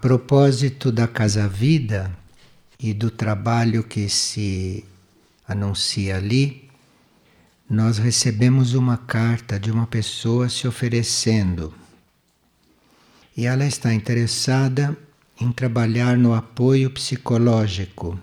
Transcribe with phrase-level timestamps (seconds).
[0.00, 2.16] propósito da Casa Vida
[2.78, 4.84] e do trabalho que se
[5.46, 6.68] anuncia ali,
[7.68, 11.74] nós recebemos uma carta de uma pessoa se oferecendo.
[13.36, 14.96] E ela está interessada
[15.40, 18.18] em trabalhar no apoio psicológico.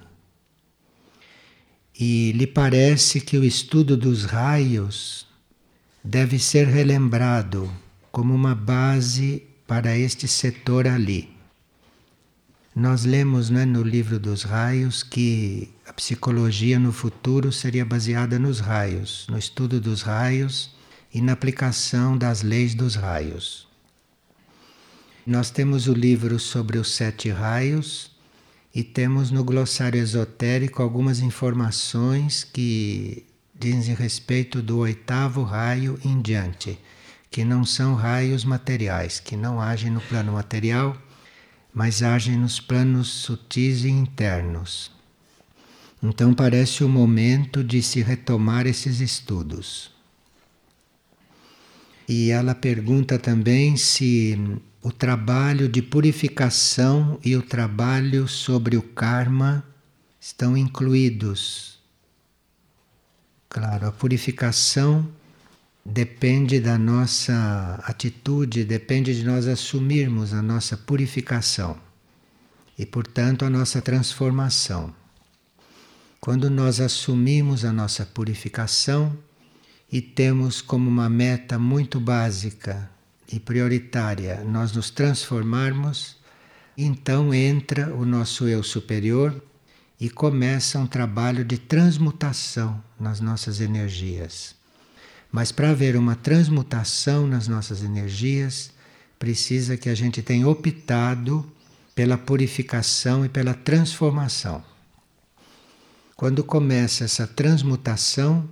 [1.97, 5.27] E lhe parece que o estudo dos raios
[6.03, 7.71] deve ser relembrado
[8.11, 11.34] como uma base para este setor ali.
[12.75, 18.59] Nós lemos né, no livro dos raios que a psicologia no futuro seria baseada nos
[18.59, 20.75] raios, no estudo dos raios
[21.13, 23.65] e na aplicação das leis dos raios.
[25.25, 28.11] Nós temos o livro sobre os sete raios
[28.73, 33.25] e temos no glossário esotérico algumas informações que
[33.57, 36.77] dizem respeito do oitavo raio em diante,
[37.31, 41.04] que não são raios materiais, que não agem no plano material
[41.75, 44.89] mas agem nos planos sutis e internos.
[46.01, 49.91] Então parece o momento de se retomar esses estudos.
[52.07, 54.39] E ela pergunta também se
[54.81, 59.61] o trabalho de purificação e o trabalho sobre o karma
[60.17, 61.79] estão incluídos.
[63.49, 65.09] Claro, a purificação
[65.85, 71.77] depende da nossa atitude, depende de nós assumirmos a nossa purificação
[72.77, 74.91] e, portanto, a nossa transformação.
[76.19, 79.15] Quando nós assumimos a nossa purificação
[79.91, 82.89] e temos como uma meta muito básica
[83.31, 86.17] e prioritária nós nos transformarmos,
[86.75, 89.39] então entra o nosso eu superior
[89.99, 94.55] e começa um trabalho de transmutação nas nossas energias.
[95.35, 98.71] Mas para haver uma transmutação nas nossas energias,
[99.19, 101.45] precisa que a gente tenha optado
[101.93, 104.63] pela purificação e pela transformação.
[106.15, 108.49] Quando começa essa transmutação,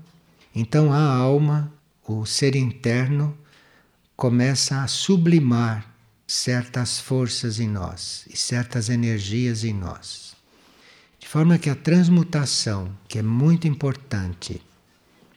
[0.53, 1.71] então a alma,
[2.05, 3.33] o ser interno,
[4.13, 5.89] começa a sublimar
[6.27, 10.35] certas forças em nós e certas energias em nós.
[11.17, 14.61] De forma que a transmutação, que é muito importante,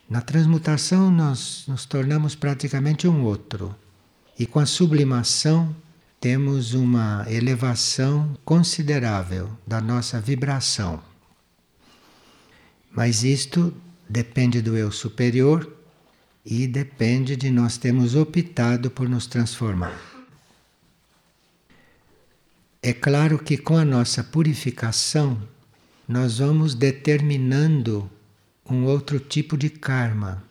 [0.08, 3.74] na transmutação, nós nos tornamos praticamente um outro.
[4.38, 5.74] E com a sublimação,
[6.20, 11.02] temos uma elevação considerável da nossa vibração.
[12.90, 13.74] Mas isto
[14.08, 15.70] depende do eu superior
[16.44, 20.00] e depende de nós termos optado por nos transformar.
[22.80, 25.42] É claro que com a nossa purificação,
[26.06, 28.08] nós vamos determinando
[28.68, 30.42] um outro tipo de karma.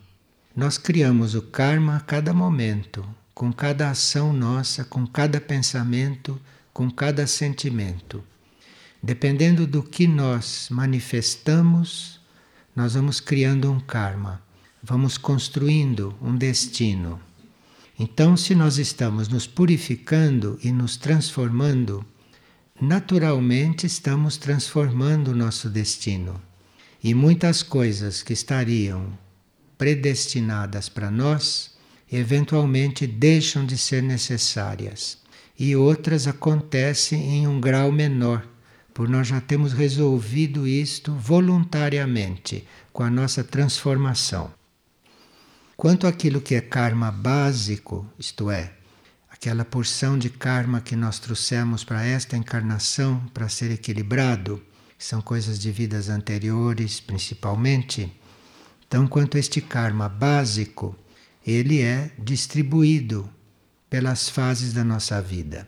[0.55, 6.39] Nós criamos o karma a cada momento, com cada ação nossa, com cada pensamento,
[6.73, 8.23] com cada sentimento.
[9.03, 12.21] Dependendo do que nós manifestamos,
[12.73, 14.41] nós vamos criando um karma,
[14.81, 17.19] vamos construindo um destino.
[17.99, 22.05] Então, se nós estamos nos purificando e nos transformando,
[22.79, 26.41] naturalmente estamos transformando o nosso destino.
[27.05, 29.15] E muitas coisas que estariam
[29.77, 31.75] predestinadas para nós,
[32.11, 35.19] eventualmente deixam de ser necessárias.
[35.55, 38.43] E outras acontecem em um grau menor,
[38.91, 44.51] por nós já temos resolvido isto voluntariamente com a nossa transformação.
[45.77, 48.73] Quanto àquilo que é karma básico, isto é,
[49.29, 54.59] aquela porção de karma que nós trouxemos para esta encarnação para ser equilibrado,
[54.97, 58.11] são coisas de vidas anteriores, principalmente.
[58.87, 60.95] Então, quanto a este karma básico,
[61.45, 63.29] ele é distribuído
[63.89, 65.67] pelas fases da nossa vida.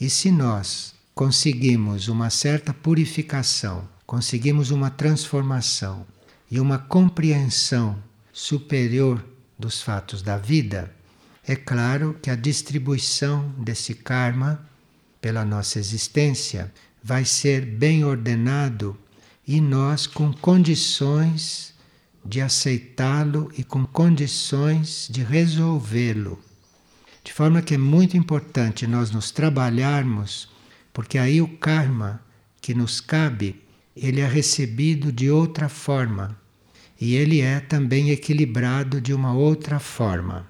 [0.00, 6.06] E se nós conseguimos uma certa purificação, conseguimos uma transformação
[6.50, 8.02] e uma compreensão
[8.32, 9.24] superior
[9.58, 10.92] dos fatos da vida,
[11.46, 14.66] é claro que a distribuição desse karma
[15.20, 16.72] pela nossa existência
[17.04, 18.96] vai ser bem ordenado
[19.46, 21.74] e nós com condições
[22.24, 26.42] de aceitá-lo e com condições de resolvê-lo.
[27.22, 30.48] De forma que é muito importante nós nos trabalharmos,
[30.94, 32.22] porque aí o karma
[32.62, 33.62] que nos cabe,
[33.94, 36.34] ele é recebido de outra forma
[36.98, 40.46] e ele é também equilibrado de uma outra forma.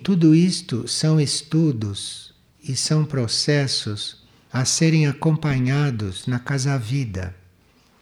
[0.00, 2.32] Tudo isto são estudos
[2.62, 4.23] e são processos
[4.54, 7.34] a serem acompanhados na Casa Vida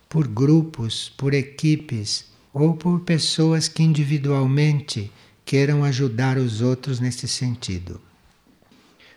[0.07, 5.11] por grupos, por equipes ou por pessoas que individualmente
[5.47, 7.99] queiram ajudar os outros nesse sentido.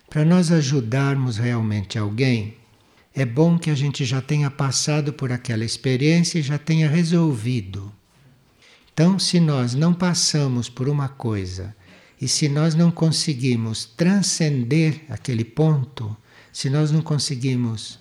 [0.10, 2.56] para nós ajudarmos realmente alguém,
[3.14, 7.92] é bom que a gente já tenha passado por aquela experiência e já tenha resolvido.
[8.94, 11.76] Então, se nós não passamos por uma coisa
[12.22, 16.16] e se nós não conseguimos transcender aquele ponto,
[16.56, 18.00] se nós não conseguimos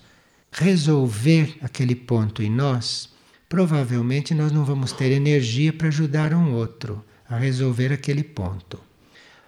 [0.49, 3.09] resolver aquele ponto em nós,
[3.49, 8.79] provavelmente nós não vamos ter energia para ajudar um outro a resolver aquele ponto.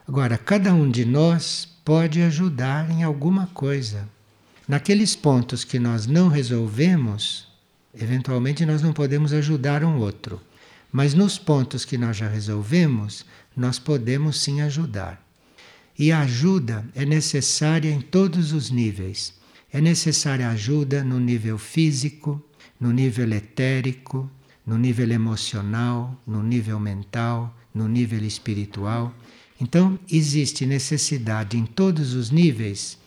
[0.06, 4.10] Agora, cada um de nós pode ajudar em alguma coisa.
[4.68, 7.48] Naqueles pontos que nós não resolvemos,
[7.96, 10.42] eventualmente nós não podemos ajudar um outro.
[10.92, 13.26] Mas nos pontos que nós já resolvemos,
[13.56, 15.26] nós podemos sim ajudar.
[15.98, 19.34] E a ajuda é necessária em todos os níveis.
[19.72, 22.42] É necessária ajuda no nível físico,
[22.80, 24.30] no nível etérico,
[24.66, 29.16] no nível emocional, no nível mental, no nível espiritual.
[29.60, 32.98] Então, existe necessidade em todos os níveis,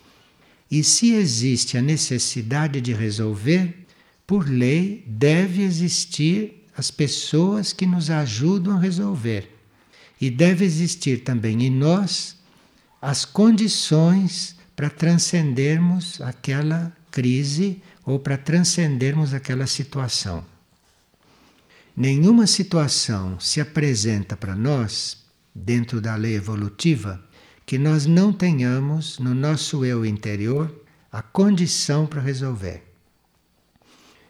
[0.71, 3.87] e se existe a necessidade de resolver,
[4.27, 9.53] por lei deve existir as pessoas que nos ajudam a resolver.
[10.21, 12.40] E deve existir também em nós
[13.01, 20.45] as condições para transcendermos aquela crise ou para transcendermos aquela situação.
[21.97, 25.19] Nenhuma situação se apresenta para nós
[25.55, 27.23] dentro da lei evolutiva,
[27.67, 30.75] que nós não tenhamos no nosso eu interior
[31.13, 32.85] a condição para resolver.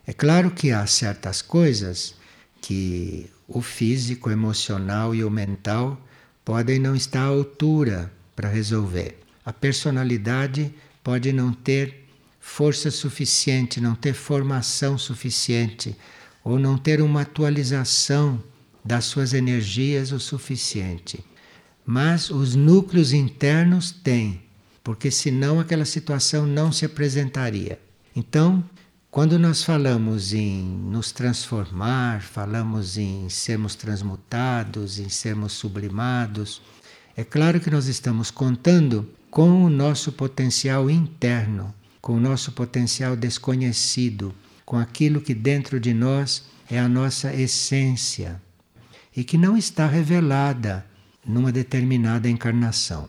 [0.06, 2.14] É claro que há certas coisas
[2.60, 6.00] que o físico, o emocional e o mental
[6.44, 9.18] podem não estar à altura para resolver.
[9.44, 12.06] A personalidade pode não ter
[12.40, 15.94] força suficiente, não ter formação suficiente,
[16.42, 18.42] ou não ter uma atualização
[18.82, 21.22] das suas energias o suficiente.
[21.84, 24.40] Mas os núcleos internos têm,
[24.82, 27.78] porque senão aquela situação não se apresentaria.
[28.16, 28.64] Então,
[29.10, 36.62] quando nós falamos em nos transformar, falamos em sermos transmutados, em sermos sublimados,
[37.20, 43.14] é claro que nós estamos contando com o nosso potencial interno, com o nosso potencial
[43.14, 44.34] desconhecido,
[44.64, 48.40] com aquilo que dentro de nós é a nossa essência
[49.14, 50.86] e que não está revelada
[51.22, 53.06] numa determinada encarnação.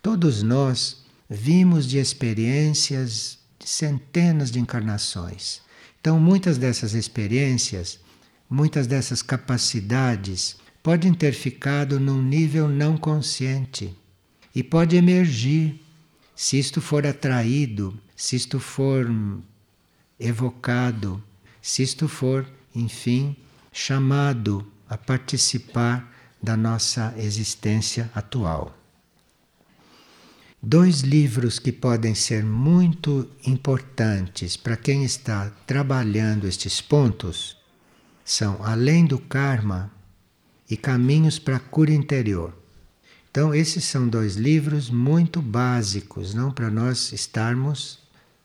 [0.00, 5.62] Todos nós vimos de experiências de centenas de encarnações.
[6.00, 7.98] Então, muitas dessas experiências,
[8.48, 10.56] muitas dessas capacidades
[10.88, 13.94] podem ter ficado num nível não consciente
[14.54, 15.78] e pode emergir
[16.34, 19.06] se isto for atraído, se isto for
[20.18, 21.22] evocado,
[21.60, 23.36] se isto for, enfim,
[23.70, 26.10] chamado a participar
[26.42, 28.74] da nossa existência atual.
[30.62, 37.58] Dois livros que podem ser muito importantes para quem está trabalhando estes pontos
[38.24, 39.97] são Além do Karma
[40.70, 42.54] e Caminhos para a Cura Interior.
[43.30, 47.98] Então, esses são dois livros muito básicos, não para nós estarmos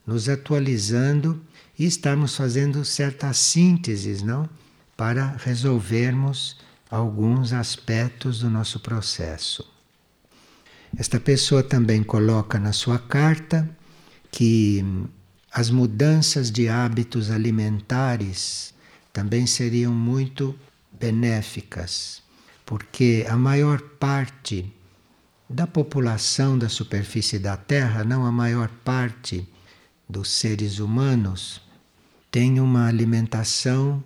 [0.06, 1.42] nos atualizando
[1.78, 4.50] e estarmos fazendo certas sínteses, não?
[4.96, 6.58] para resolvermos
[6.90, 9.68] alguns aspectos do nosso processo.
[10.98, 13.68] Esta pessoa também coloca na sua carta
[14.30, 14.86] que
[15.52, 18.74] as mudanças de hábitos alimentares
[19.12, 20.56] também seriam muito
[21.00, 22.22] benéficas,
[22.66, 24.72] porque a maior parte
[25.50, 29.48] da população da superfície da Terra, não a maior parte
[30.08, 31.62] dos seres humanos,
[32.32, 34.04] tem uma alimentação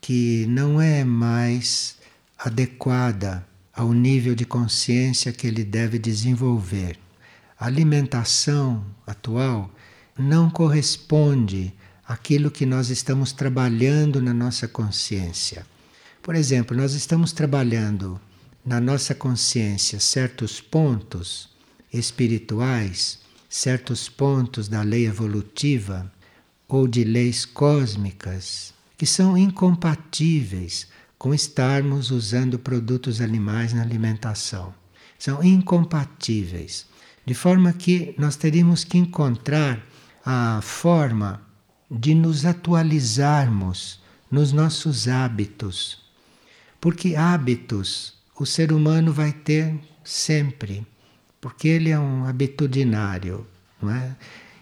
[0.00, 1.96] que não é mais
[2.38, 6.98] adequada ao nível de consciência que ele deve desenvolver.
[7.58, 9.70] A alimentação atual
[10.18, 11.72] não corresponde
[12.06, 15.64] àquilo que nós estamos trabalhando na nossa consciência.
[16.28, 18.20] Por exemplo, nós estamos trabalhando
[18.62, 21.48] na nossa consciência certos pontos
[21.90, 26.12] espirituais, certos pontos da lei evolutiva
[26.68, 34.74] ou de leis cósmicas que são incompatíveis com estarmos usando produtos animais na alimentação.
[35.18, 36.84] São incompatíveis.
[37.24, 39.82] De forma que nós teríamos que encontrar
[40.26, 41.40] a forma
[41.90, 43.98] de nos atualizarmos
[44.30, 46.06] nos nossos hábitos.
[46.80, 50.86] Porque hábitos o ser humano vai ter sempre,
[51.40, 53.46] porque ele é um habitudinário,
[53.82, 54.16] não é?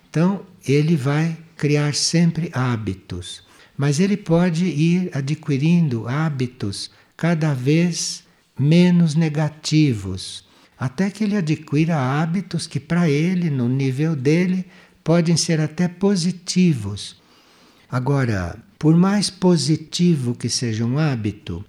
[0.08, 3.46] Então, ele vai criar sempre hábitos
[3.76, 8.24] mas ele pode ir adquirindo hábitos cada vez
[8.58, 10.44] menos negativos,
[10.78, 14.64] até que ele adquira hábitos que para ele, no nível dele,
[15.04, 17.16] podem ser até positivos.
[17.90, 21.64] Agora, por mais positivo que seja um hábito,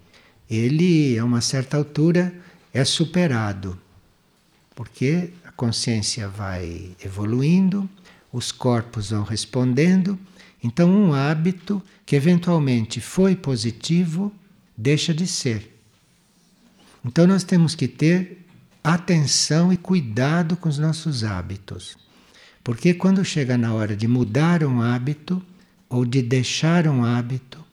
[0.49, 2.33] ele a uma certa altura
[2.73, 3.79] é superado,
[4.75, 7.89] porque a consciência vai evoluindo,
[8.31, 10.17] os corpos vão respondendo,
[10.63, 14.31] então um hábito que eventualmente foi positivo
[14.77, 15.75] deixa de ser.
[17.03, 18.45] Então nós temos que ter
[18.83, 21.97] atenção e cuidado com os nossos hábitos.
[22.63, 25.41] Porque quando chega na hora de mudar um hábito
[25.89, 27.63] ou de deixar um hábito,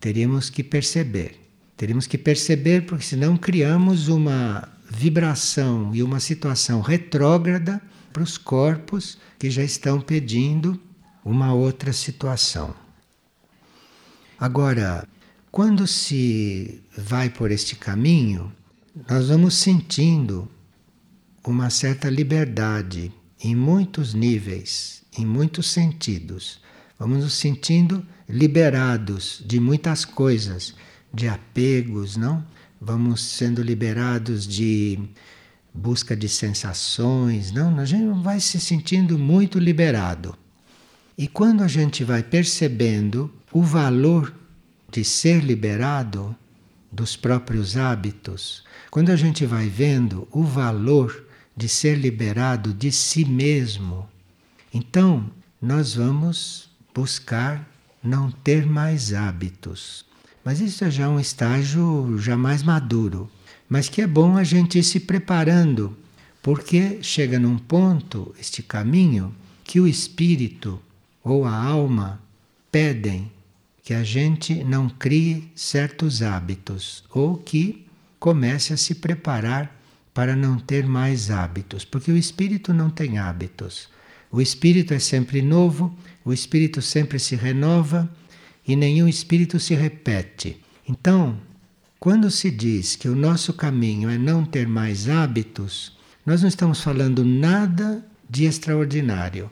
[0.00, 1.45] teríamos que perceber.
[1.76, 9.18] Teríamos que perceber, porque senão criamos uma vibração e uma situação retrógrada para os corpos
[9.38, 10.80] que já estão pedindo
[11.24, 12.74] uma outra situação.
[14.38, 15.06] Agora,
[15.50, 18.52] quando se vai por este caminho,
[19.08, 20.48] nós vamos sentindo
[21.44, 26.60] uma certa liberdade em muitos níveis, em muitos sentidos.
[26.98, 30.74] Vamos nos sentindo liberados de muitas coisas,
[31.16, 32.44] de apegos, não?
[32.78, 35.00] Vamos sendo liberados de
[35.72, 37.78] busca de sensações, não?
[37.80, 40.36] A gente vai se sentindo muito liberado.
[41.16, 44.32] E quando a gente vai percebendo o valor
[44.92, 46.36] de ser liberado
[46.92, 53.24] dos próprios hábitos, quando a gente vai vendo o valor de ser liberado de si
[53.24, 54.06] mesmo,
[54.72, 55.30] então
[55.60, 57.66] nós vamos buscar
[58.02, 60.05] não ter mais hábitos.
[60.46, 63.28] Mas isso é já um estágio já mais maduro,
[63.68, 65.96] mas que é bom a gente ir se preparando,
[66.40, 69.34] porque chega num ponto, este caminho,
[69.64, 70.80] que o espírito
[71.24, 72.22] ou a alma
[72.70, 73.28] pedem
[73.82, 77.84] que a gente não crie certos hábitos ou que
[78.20, 79.76] comece a se preparar
[80.14, 83.88] para não ter mais hábitos, porque o espírito não tem hábitos.
[84.30, 85.92] O espírito é sempre novo,
[86.24, 88.08] o espírito sempre se renova
[88.66, 90.60] e nenhum espírito se repete.
[90.88, 91.38] Então,
[91.98, 96.80] quando se diz que o nosso caminho é não ter mais hábitos, nós não estamos
[96.80, 99.50] falando nada de extraordinário.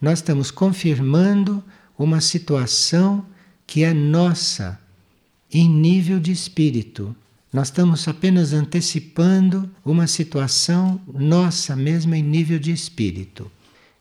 [0.00, 1.62] Nós estamos confirmando
[1.98, 3.26] uma situação
[3.66, 4.78] que é nossa
[5.52, 7.14] em nível de espírito.
[7.52, 13.50] Nós estamos apenas antecipando uma situação nossa mesma em nível de espírito.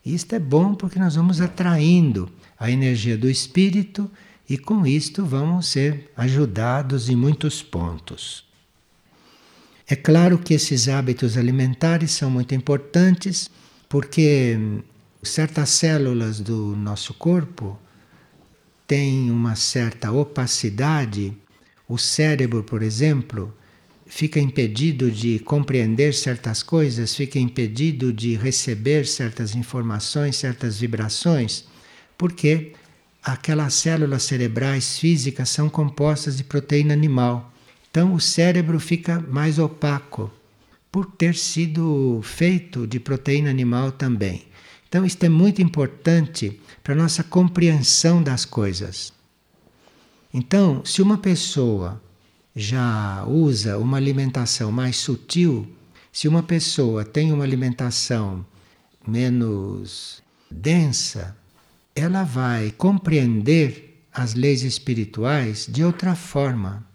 [0.06, 4.10] Isto é bom porque nós vamos atraindo a energia do espírito
[4.52, 8.46] e com isto vamos ser ajudados em muitos pontos.
[9.88, 13.50] É claro que esses hábitos alimentares são muito importantes
[13.88, 14.60] porque
[15.24, 17.80] certas células do nosso corpo
[18.86, 21.34] têm uma certa opacidade.
[21.88, 23.56] O cérebro, por exemplo,
[24.06, 31.64] fica impedido de compreender certas coisas, fica impedido de receber certas informações, certas vibrações,
[32.18, 32.74] porque
[33.24, 37.52] aquelas células cerebrais físicas são compostas de proteína animal.
[37.90, 40.32] Então o cérebro fica mais opaco
[40.92, 44.46] por ter sido feito de proteína animal também.
[44.88, 49.14] Então isto é muito importante para a nossa compreensão das coisas.
[50.34, 52.02] Então, se uma pessoa
[52.56, 55.70] já usa uma alimentação mais sutil,
[56.12, 58.46] se uma pessoa tem uma alimentação
[59.08, 61.36] menos densa,
[61.96, 66.86] ela vai compreender as leis espirituais de outra forma.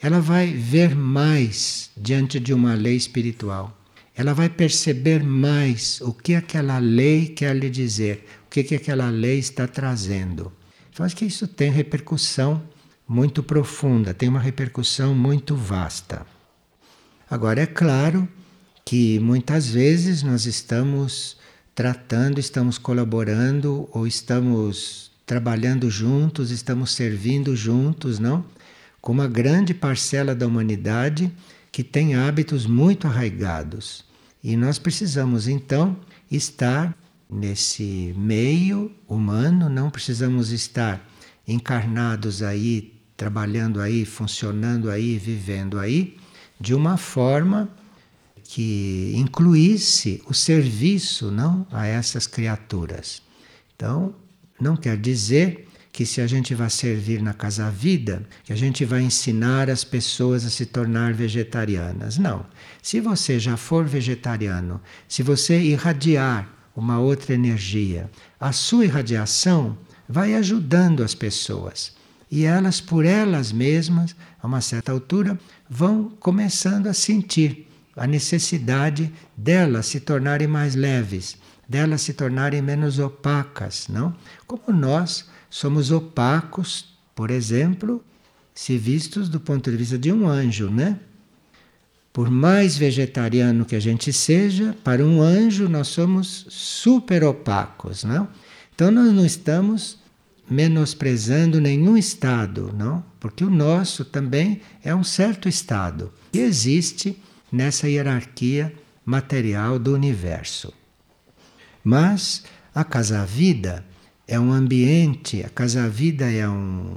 [0.00, 3.78] Ela vai ver mais diante de uma lei espiritual.
[4.14, 9.08] Ela vai perceber mais o que aquela lei quer lhe dizer, o que, que aquela
[9.08, 10.52] lei está trazendo.
[10.92, 12.62] Então, acho que isso tem repercussão
[13.08, 16.26] muito profunda, tem uma repercussão muito vasta.
[17.30, 18.28] Agora, é claro
[18.84, 21.38] que muitas vezes nós estamos
[21.74, 28.44] tratando, estamos colaborando ou estamos trabalhando juntos, estamos servindo juntos, não?
[29.00, 31.32] Com uma grande parcela da humanidade
[31.70, 34.04] que tem hábitos muito arraigados.
[34.44, 35.96] E nós precisamos então
[36.30, 36.96] estar
[37.30, 41.08] nesse meio humano, não precisamos estar
[41.48, 46.16] encarnados aí, trabalhando aí, funcionando aí, vivendo aí,
[46.60, 47.68] de uma forma
[48.54, 53.22] que incluísse o serviço não a essas criaturas.
[53.74, 54.14] Então,
[54.60, 58.84] não quer dizer que se a gente vai servir na casa vida, que a gente
[58.84, 62.18] vai ensinar as pessoas a se tornar vegetarianas.
[62.18, 62.44] Não.
[62.82, 68.10] Se você já for vegetariano, se você irradiar uma outra energia.
[68.38, 71.94] A sua irradiação vai ajudando as pessoas.
[72.30, 75.40] E elas, por elas mesmas, a uma certa altura,
[75.70, 81.36] vão começando a sentir a necessidade delas se tornarem mais leves,
[81.68, 84.14] delas se tornarem menos opacas, não?
[84.46, 88.02] Como nós somos opacos, por exemplo,
[88.54, 90.98] se vistos do ponto de vista de um anjo, né?
[92.12, 98.28] Por mais vegetariano que a gente seja, para um anjo nós somos super opacos, não?
[98.74, 99.98] Então nós não estamos
[100.48, 103.04] menosprezando nenhum estado, não?
[103.18, 107.18] Porque o nosso também é um certo estado que existe
[107.52, 110.72] nessa hierarquia material do universo.
[111.84, 112.44] Mas
[112.74, 113.84] a casa-vida
[114.26, 116.96] é um ambiente, a casa-vida é um,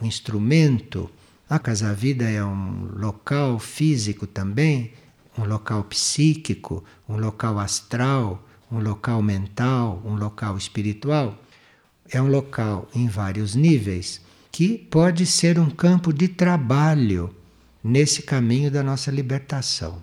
[0.00, 1.10] um instrumento,
[1.48, 4.92] a casa-vida é um local físico também,
[5.36, 11.36] um local psíquico, um local astral, um local mental, um local espiritual.
[12.08, 17.34] É um local em vários níveis que pode ser um campo de trabalho
[17.82, 20.02] nesse caminho da nossa libertação.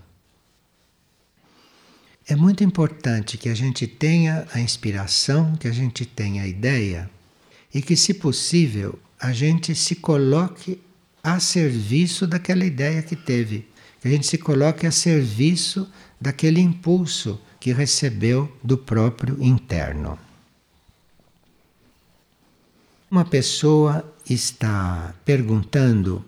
[2.28, 7.10] É muito importante que a gente tenha a inspiração, que a gente tenha a ideia
[7.74, 10.80] e que, se possível, a gente se coloque
[11.24, 13.68] a serviço daquela ideia que teve,
[14.02, 20.20] que a gente se coloque a serviço daquele impulso que recebeu do próprio interno.
[23.10, 26.26] Uma pessoa está perguntando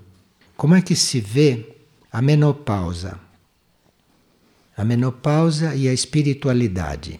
[0.59, 1.51] como é que se vê
[2.11, 3.17] a menopausa
[4.79, 7.19] a menopausa e a espiritualidade.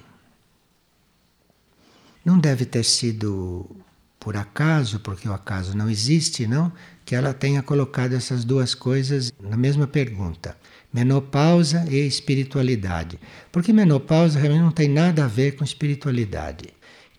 [2.23, 3.69] Não deve ter sido
[4.17, 6.71] por acaso, porque o acaso não existe, não,
[7.03, 10.55] que ela tenha colocado essas duas coisas na mesma pergunta.
[10.93, 13.19] Menopausa e espiritualidade.
[13.51, 16.69] Porque menopausa realmente não tem nada a ver com espiritualidade.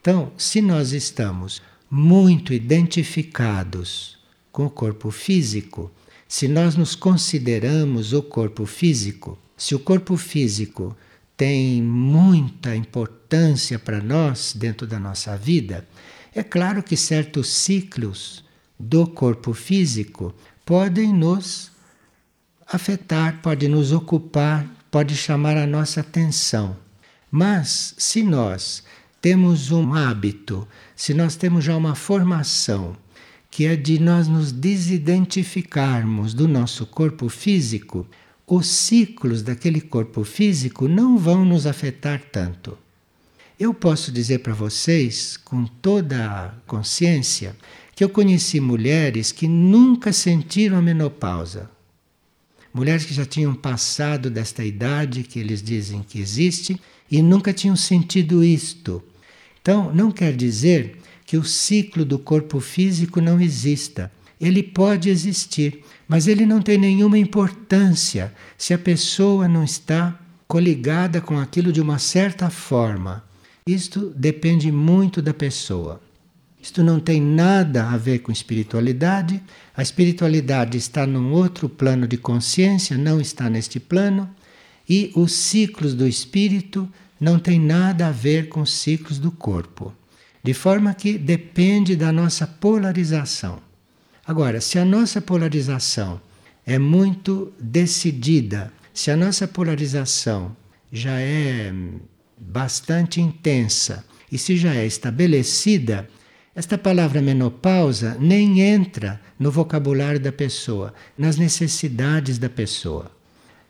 [0.01, 1.61] Então, se nós estamos
[1.91, 4.19] muito identificados
[4.51, 5.91] com o corpo físico,
[6.31, 10.97] se nós nos consideramos o corpo físico, se o corpo físico
[11.37, 15.85] tem muita importância para nós dentro da nossa vida,
[16.33, 18.45] é claro que certos ciclos
[18.79, 20.33] do corpo físico
[20.65, 21.73] podem nos
[22.65, 26.77] afetar, podem nos ocupar, pode chamar a nossa atenção.
[27.29, 28.85] Mas se nós
[29.21, 32.97] temos um hábito, se nós temos já uma formação
[33.51, 38.07] que é de nós nos desidentificarmos do nosso corpo físico,
[38.47, 42.79] os ciclos daquele corpo físico não vão nos afetar tanto.
[43.59, 47.55] Eu posso dizer para vocês, com toda a consciência,
[47.95, 51.71] que eu conheci mulheres que nunca sentiram a menopausa.
[52.73, 57.77] Mulheres que já tinham passado desta idade que eles dizem que existe e nunca tinham
[57.77, 59.03] sentido isto.
[59.61, 60.97] Então, não quer dizer
[61.31, 64.11] que o ciclo do corpo físico não exista.
[64.41, 71.21] Ele pode existir, mas ele não tem nenhuma importância se a pessoa não está coligada
[71.21, 73.23] com aquilo de uma certa forma.
[73.65, 76.01] Isto depende muito da pessoa.
[76.61, 79.41] Isto não tem nada a ver com espiritualidade.
[79.77, 84.29] A espiritualidade está num outro plano de consciência, não está neste plano.
[84.89, 86.89] E os ciclos do espírito
[87.21, 89.95] não têm nada a ver com os ciclos do corpo.
[90.43, 93.59] De forma que depende da nossa polarização.
[94.27, 96.21] Agora, se a nossa polarização
[96.67, 100.57] é muito decidida, se a nossa polarização
[100.93, 101.73] já é
[102.39, 106.09] bastante intensa e se já é estabelecida,
[106.55, 113.11] esta palavra menopausa nem entra no vocabulário da pessoa, nas necessidades da pessoa.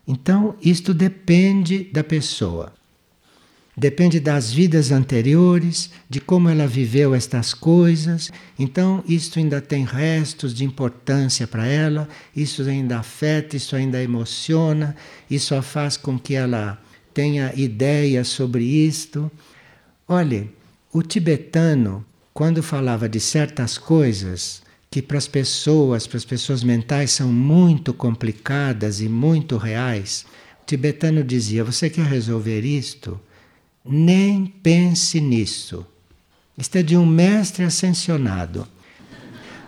[0.06, 2.72] Então, isto depende da pessoa.
[3.80, 8.30] Depende das vidas anteriores, de como ela viveu estas coisas.
[8.58, 14.94] Então, isto ainda tem restos de importância para ela, isso ainda afeta, isso ainda emociona,
[15.30, 16.78] isso faz com que ela
[17.14, 19.32] tenha ideias sobre isto.
[20.06, 20.50] Olhe,
[20.92, 27.12] o tibetano, quando falava de certas coisas que para as pessoas, para as pessoas mentais
[27.12, 30.26] são muito complicadas e muito reais,
[30.62, 33.18] o tibetano dizia: Você quer resolver isto?
[33.84, 35.86] Nem pense nisso.
[36.56, 38.68] Isto é de um mestre ascensionado.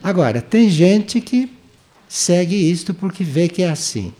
[0.03, 1.51] Agora, tem gente que
[2.09, 4.13] segue isto porque vê que é assim.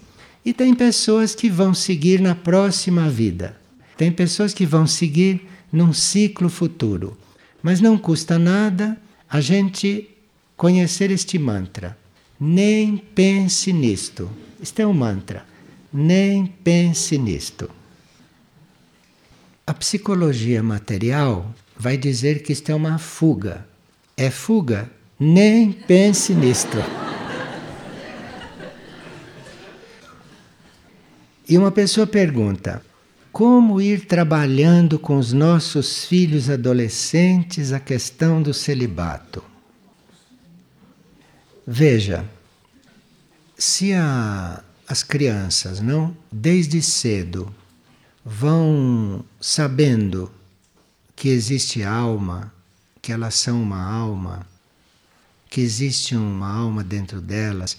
[0.45, 3.61] E tem pessoas que vão seguir na próxima vida.
[3.97, 7.17] Tem pessoas que vão seguir num ciclo futuro.
[7.63, 10.09] Mas não custa nada a gente
[10.57, 11.97] conhecer este mantra.
[12.41, 14.31] Nem pense nisto.
[14.61, 15.45] Isto é um mantra.
[15.93, 17.71] Nem pense nisto.
[19.73, 23.67] A psicologia material vai dizer que isto é uma fuga.
[24.15, 24.91] É fuga?
[25.19, 26.77] Nem pense nisto.
[31.49, 32.83] E uma pessoa pergunta:
[33.33, 39.43] como ir trabalhando com os nossos filhos adolescentes a questão do celibato?
[41.67, 42.27] Veja,
[43.57, 47.51] se a, as crianças não desde cedo
[48.25, 50.31] vão sabendo
[51.15, 52.53] que existe alma,
[53.01, 54.47] que elas são uma alma,
[55.51, 57.77] que existe uma alma dentro delas,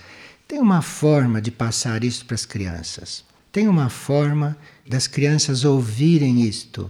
[0.48, 3.24] tem uma forma de passar isso para as crianças.
[3.52, 6.90] Tem uma forma das crianças ouvirem isto,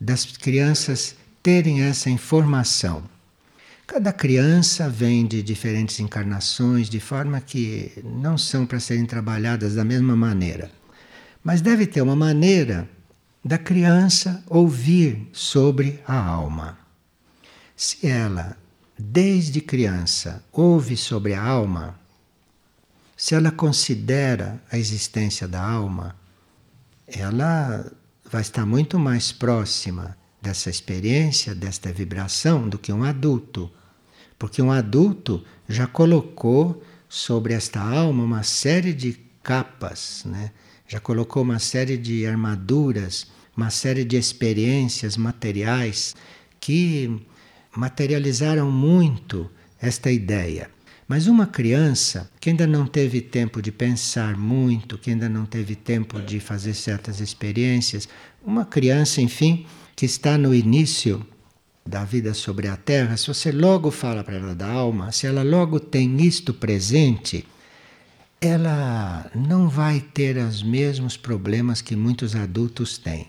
[0.00, 3.02] das crianças terem essa informação.
[3.86, 9.84] Cada criança vem de diferentes encarnações, de forma que não são para serem trabalhadas da
[9.84, 10.70] mesma maneira.
[11.42, 12.88] Mas deve ter uma maneira
[13.44, 16.78] da criança ouvir sobre a alma.
[17.76, 18.56] Se ela,
[18.98, 21.98] desde criança, ouve sobre a alma,
[23.16, 26.14] se ela considera a existência da alma,
[27.06, 27.90] ela
[28.30, 33.70] vai estar muito mais próxima dessa experiência, desta vibração, do que um adulto.
[34.38, 40.52] Porque um adulto já colocou sobre esta alma uma série de capas, né?
[40.88, 46.16] Já colocou uma série de armaduras, uma série de experiências materiais
[46.58, 47.20] que
[47.76, 50.70] materializaram muito esta ideia.
[51.06, 55.74] Mas uma criança que ainda não teve tempo de pensar muito, que ainda não teve
[55.74, 58.08] tempo de fazer certas experiências,
[58.44, 61.24] uma criança, enfim, que está no início
[61.86, 65.42] da vida sobre a Terra, se você logo fala para ela da alma, se ela
[65.42, 67.46] logo tem isto presente,
[68.40, 73.28] ela não vai ter os mesmos problemas que muitos adultos têm.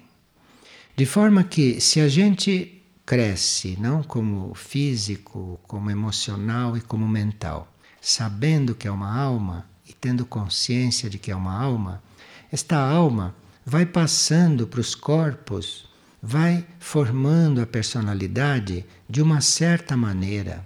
[0.95, 7.73] De forma que, se a gente cresce, não como físico, como emocional e como mental,
[7.99, 12.03] sabendo que é uma alma e tendo consciência de que é uma alma,
[12.51, 15.89] esta alma vai passando para os corpos
[16.21, 20.65] vai formando a personalidade de uma certa maneira.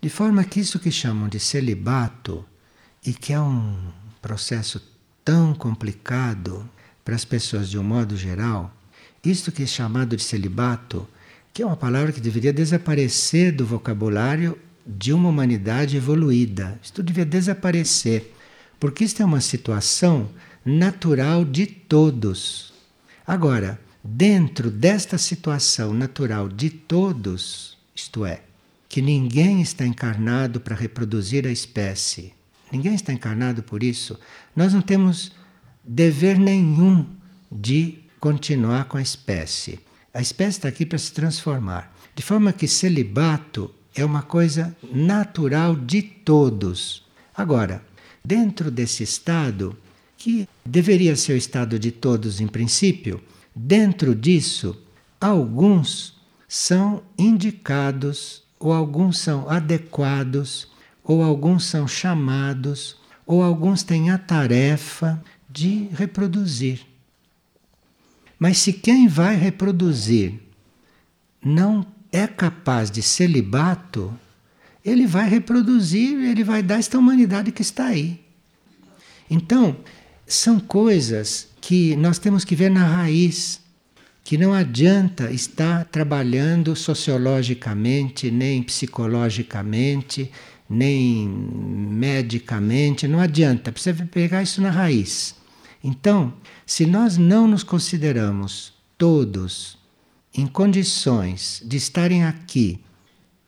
[0.00, 2.44] De forma que isso que chamam de celibato,
[3.04, 3.76] e que é um
[4.20, 4.80] processo
[5.24, 6.68] tão complicado
[7.04, 8.74] para as pessoas de um modo geral,
[9.24, 11.06] isto que é chamado de celibato,
[11.52, 16.78] que é uma palavra que deveria desaparecer do vocabulário de uma humanidade evoluída.
[16.82, 18.32] Isto devia desaparecer,
[18.80, 20.28] porque isto é uma situação
[20.64, 22.72] natural de todos.
[23.26, 28.42] Agora, dentro desta situação natural de todos, isto é,
[28.88, 32.32] que ninguém está encarnado para reproduzir a espécie,
[32.72, 34.18] ninguém está encarnado por isso,
[34.56, 35.32] nós não temos
[35.84, 37.06] dever nenhum
[37.50, 39.78] de continuar com a espécie.
[40.12, 41.94] A espécie está aqui para se transformar.
[42.14, 47.04] De forma que celibato é uma coisa natural de todos.
[47.34, 47.82] Agora,
[48.24, 49.76] dentro desse estado,
[50.16, 53.20] que deveria ser o estado de todos em princípio,
[53.54, 54.76] Dentro disso,
[55.20, 56.16] alguns
[56.48, 60.68] são indicados, ou alguns são adequados,
[61.04, 66.80] ou alguns são chamados, ou alguns têm a tarefa de reproduzir.
[68.38, 70.34] Mas se quem vai reproduzir
[71.44, 74.12] não é capaz de celibato,
[74.84, 78.20] ele vai reproduzir, ele vai dar esta humanidade que está aí.
[79.30, 79.76] Então,
[80.26, 83.60] são coisas que nós temos que ver na raiz,
[84.24, 90.30] que não adianta estar trabalhando sociologicamente, nem psicologicamente,
[90.72, 95.34] nem medicamente, não adianta, precisa pegar isso na raiz.
[95.84, 96.32] Então,
[96.64, 99.78] se nós não nos consideramos todos
[100.34, 102.80] em condições de estarem aqui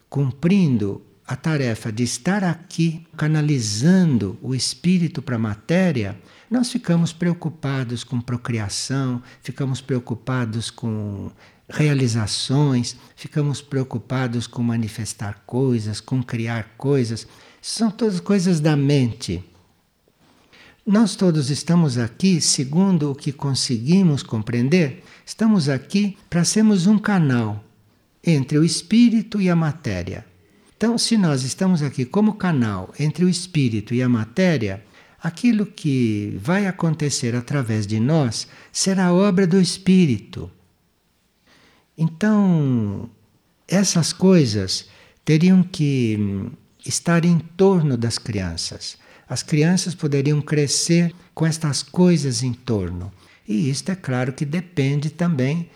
[0.08, 6.18] cumprindo a tarefa de estar aqui canalizando o espírito para a matéria,
[6.50, 11.30] nós ficamos preocupados com procriação, ficamos preocupados com
[11.74, 17.26] realizações, ficamos preocupados com manifestar coisas, com criar coisas.
[17.60, 19.42] São todas coisas da mente.
[20.87, 27.64] Nós todos estamos aqui, segundo o que conseguimos compreender, estamos aqui para sermos um canal
[28.22, 30.24] entre o espírito e a matéria.
[30.76, 34.84] Então, se nós estamos aqui como canal entre o espírito e a matéria,
[35.22, 40.50] aquilo que vai acontecer através de nós será obra do espírito.
[41.96, 43.09] Então,
[43.68, 44.88] essas coisas
[45.24, 46.50] teriam que hum,
[46.85, 48.96] estar em torno das crianças.
[49.28, 53.12] As crianças poderiam crescer com estas coisas em torno.
[53.46, 55.70] E isto é claro que depende também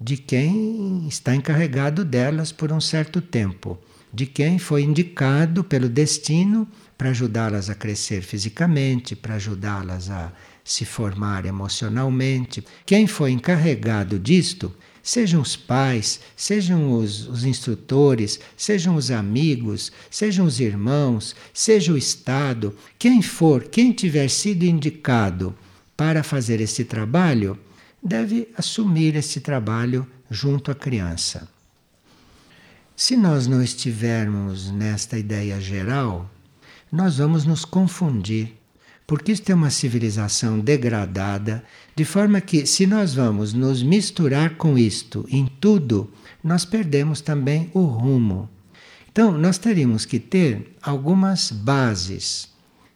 [0.00, 3.78] de quem está encarregado delas por um certo tempo
[4.14, 10.32] de quem foi indicado pelo destino para ajudá-las a crescer fisicamente, para ajudá-las a
[10.62, 12.64] se formar emocionalmente.
[12.86, 14.72] Quem foi encarregado disto,
[15.04, 21.98] sejam os pais, sejam os, os, instrutores, sejam os amigos, sejam os irmãos, seja o
[21.98, 25.54] Estado, quem for, quem tiver sido indicado
[25.94, 27.58] para fazer esse trabalho,
[28.02, 31.46] deve assumir esse trabalho junto à criança.
[32.96, 36.30] Se nós não estivermos nesta ideia geral,
[36.90, 38.54] nós vamos nos confundir,
[39.06, 41.64] porque isto é uma civilização degradada,
[41.94, 46.10] de forma que, se nós vamos nos misturar com isto em tudo,
[46.42, 48.48] nós perdemos também o rumo.
[49.10, 52.48] Então, nós teríamos que ter algumas bases.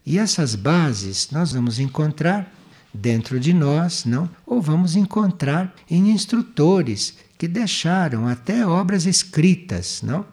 [0.04, 2.52] E essas bases nós vamos encontrar
[2.92, 4.28] dentro de nós, não?
[4.46, 10.24] Ou vamos encontrar em instrutores que deixaram até obras escritas, não?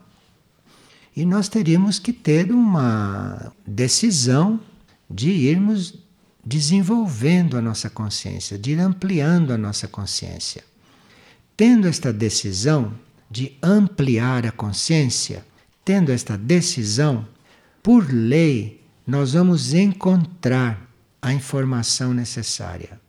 [1.16, 4.60] E nós teríamos que ter uma decisão
[5.10, 5.96] de irmos
[6.44, 10.64] desenvolvendo a nossa consciência, de ir ampliando a nossa consciência.
[11.58, 12.94] Tendo esta decisão
[13.30, 15.46] de ampliar a consciência,
[15.84, 17.28] tendo esta decisão,
[17.82, 20.90] por lei, nós vamos encontrar
[21.22, 23.00] a informação necessária.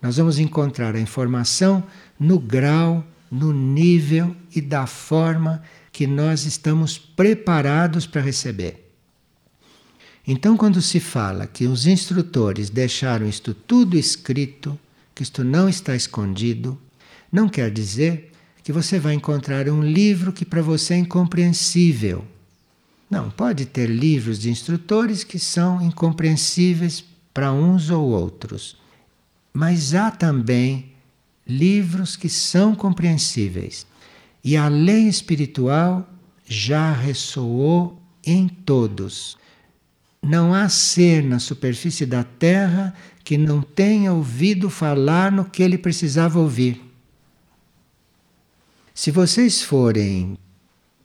[0.00, 1.84] Nós vamos encontrar a informação
[2.18, 8.87] no grau, no nível e da forma que nós estamos preparados para receber.
[10.30, 14.78] Então, quando se fala que os instrutores deixaram isto tudo escrito,
[15.14, 16.78] que isto não está escondido,
[17.32, 18.30] não quer dizer
[18.62, 22.26] que você vai encontrar um livro que para você é incompreensível.
[23.08, 28.76] Não, pode ter livros de instrutores que são incompreensíveis para uns ou outros.
[29.50, 30.92] Mas há também
[31.46, 33.86] livros que são compreensíveis.
[34.44, 36.06] E a lei espiritual
[36.44, 39.37] já ressoou em todos.
[40.22, 45.78] Não há ser na superfície da terra que não tenha ouvido falar no que ele
[45.78, 46.82] precisava ouvir.
[48.94, 50.36] Se vocês forem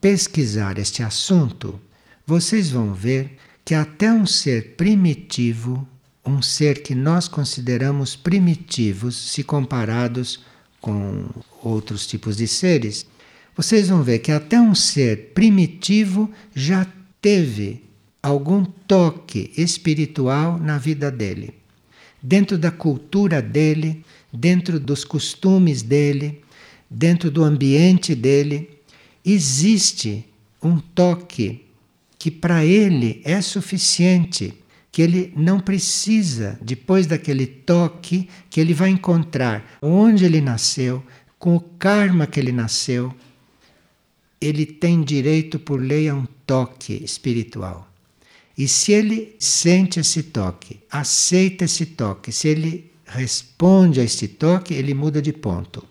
[0.02, 1.80] pesquisar este assunto,
[2.26, 5.88] vocês vão ver que até um ser primitivo
[6.26, 10.40] um ser que nós consideramos primitivos se comparados
[10.80, 11.28] com
[11.62, 13.06] outros tipos de seres,
[13.56, 16.88] vocês vão ver que até um ser primitivo já
[17.22, 17.84] teve
[18.24, 21.54] algum toque espiritual na vida dele.
[22.22, 26.42] Dentro da cultura dele, dentro dos costumes dele,
[26.90, 28.80] dentro do ambiente dele,
[29.26, 30.26] existe
[30.62, 31.66] um toque
[32.18, 34.58] que para ele é suficiente
[34.90, 41.04] que ele não precisa, depois daquele toque, que ele vai encontrar onde ele nasceu,
[41.40, 43.12] com o karma que ele nasceu,
[44.40, 47.93] ele tem direito por lei a um toque espiritual.
[48.58, 54.74] E se ele sente esse toque, aceita esse toque, se ele responde a esse toque,
[54.74, 55.84] ele muda de ponto.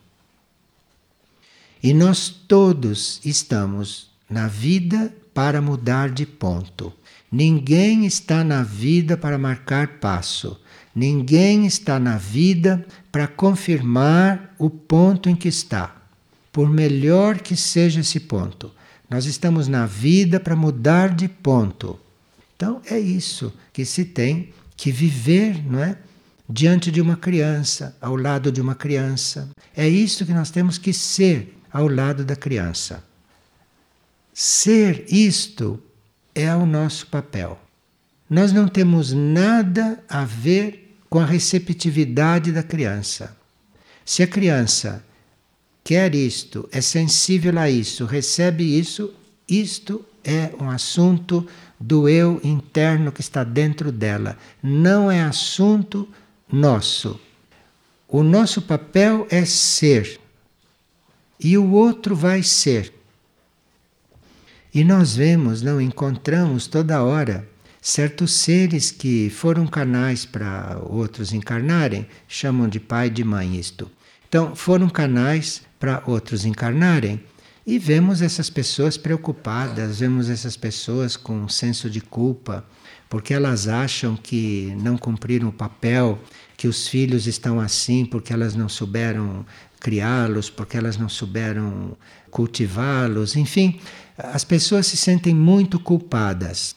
[1.83, 6.93] E nós todos estamos na vida para mudar de ponto.
[7.31, 10.61] Ninguém está na vida para marcar passo.
[10.95, 15.97] Ninguém está na vida para confirmar o ponto em que está,
[16.53, 18.71] por melhor que seja esse ponto.
[19.09, 21.99] Nós estamos na vida para mudar de ponto.
[22.63, 25.99] Então é isso que se tem que viver, não é?
[26.49, 29.51] Diante de uma criança, ao lado de uma criança.
[29.77, 33.03] É isso que nós temos que ser ao lado da criança.
[34.33, 35.83] Ser isto
[36.33, 37.61] é o nosso papel.
[38.31, 43.37] Nós não temos nada a ver com a receptividade da criança.
[44.05, 45.05] Se a criança
[45.83, 49.13] quer isto, é sensível a isso, recebe isso,
[49.49, 51.45] isto é um assunto
[51.83, 56.09] do eu interno que está dentro dela, não é assunto
[56.51, 57.19] nosso.
[58.07, 60.21] O nosso papel é ser
[61.41, 62.93] e o outro vai ser.
[64.73, 67.49] E nós vemos, não encontramos toda hora
[67.81, 73.91] certos seres que foram canais para outros encarnarem, chamam de pai de mãe isto.
[74.29, 77.21] Então, foram canais para outros encarnarem
[77.67, 82.65] e vemos essas pessoas preocupadas, vemos essas pessoas com um senso de culpa,
[83.09, 86.19] porque elas acham que não cumpriram o papel,
[86.57, 89.47] que os filhos estão assim porque elas não souberam
[89.79, 91.97] criá-los, porque elas não souberam
[92.31, 93.81] cultivá-los, enfim,
[94.17, 96.75] as pessoas se sentem muito culpadas.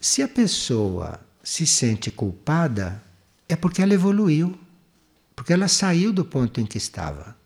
[0.00, 3.02] Se a pessoa se sente culpada,
[3.48, 4.58] é porque ela evoluiu,
[5.36, 7.36] porque ela saiu do ponto em que estava.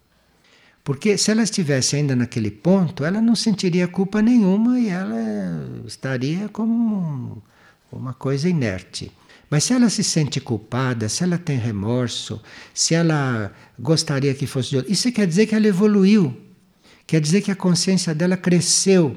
[0.88, 6.48] Porque se ela estivesse ainda naquele ponto, ela não sentiria culpa nenhuma e ela estaria
[6.48, 7.42] como
[7.92, 9.12] uma coisa inerte.
[9.50, 12.40] Mas se ela se sente culpada, se ela tem remorso,
[12.72, 16.34] se ela gostaria que fosse de outro, isso quer dizer que ela evoluiu.
[17.06, 19.14] Quer dizer que a consciência dela cresceu.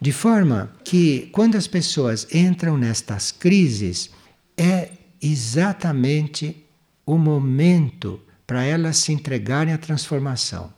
[0.00, 4.08] De forma que quando as pessoas entram nestas crises,
[4.56, 6.56] é exatamente
[7.04, 10.72] o momento para elas se entregarem à transformação.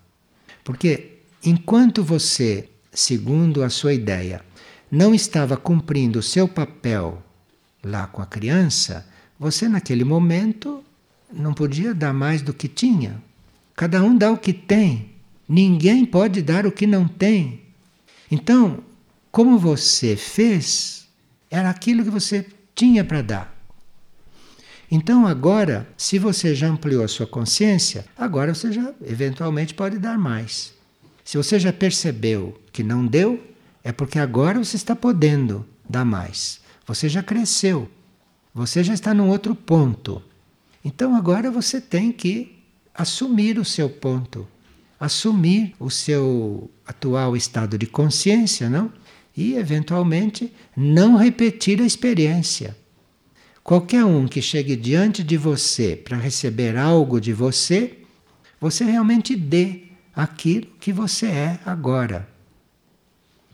[0.64, 4.44] Porque enquanto você, segundo a sua ideia,
[4.90, 7.22] não estava cumprindo o seu papel
[7.84, 9.06] lá com a criança,
[9.38, 10.82] você naquele momento
[11.32, 13.22] não podia dar mais do que tinha.
[13.76, 15.12] Cada um dá o que tem.
[15.48, 17.60] Ninguém pode dar o que não tem.
[18.28, 18.82] Então,
[19.30, 21.06] como você fez,
[21.48, 23.59] era aquilo que você tinha para dar.
[24.90, 30.18] Então, agora, se você já ampliou a sua consciência, agora você já eventualmente pode dar
[30.18, 30.74] mais.
[31.24, 33.40] Se você já percebeu que não deu,
[33.84, 36.60] é porque agora você está podendo dar mais.
[36.86, 37.88] Você já cresceu.
[38.52, 40.20] Você já está num outro ponto.
[40.84, 42.58] Então agora você tem que
[42.92, 44.46] assumir o seu ponto,
[44.98, 48.92] assumir o seu atual estado de consciência, não?
[49.36, 52.76] E eventualmente não repetir a experiência.
[53.70, 58.00] Qualquer um que chegue diante de você para receber algo de você,
[58.60, 62.28] você realmente dê aquilo que você é agora.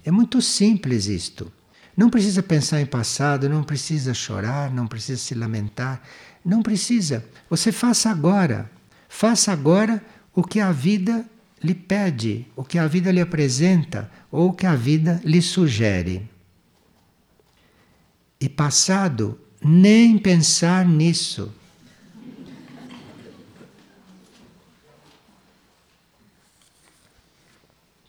[0.07, 1.53] É muito simples isto.
[1.95, 6.03] Não precisa pensar em passado, não precisa chorar, não precisa se lamentar,
[6.43, 7.23] não precisa.
[7.51, 8.71] Você faça agora.
[9.11, 10.03] Faça agora
[10.35, 11.27] o que a vida
[11.63, 16.27] lhe pede, o que a vida lhe apresenta ou o que a vida lhe sugere.
[18.41, 21.53] E passado nem pensar nisso.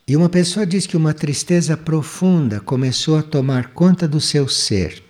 [0.08, 5.04] E uma pessoa diz que uma tristeza profunda começou a tomar conta do seu ser,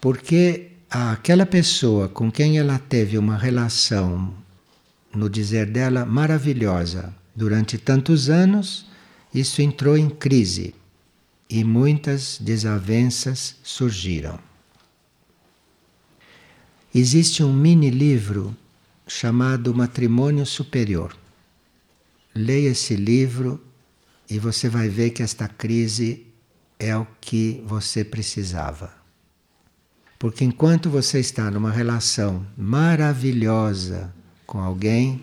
[0.00, 4.32] porque aquela pessoa com quem ela teve uma relação,
[5.12, 8.86] no dizer dela, maravilhosa durante tantos anos,
[9.34, 10.72] isso entrou em crise
[11.50, 14.51] e muitas desavenças surgiram.
[16.94, 18.54] Existe um mini livro
[19.06, 21.16] chamado Matrimônio Superior.
[22.34, 23.58] Leia esse livro
[24.28, 26.26] e você vai ver que esta crise
[26.78, 28.92] é o que você precisava.
[30.18, 34.12] Porque enquanto você está numa relação maravilhosa
[34.46, 35.22] com alguém,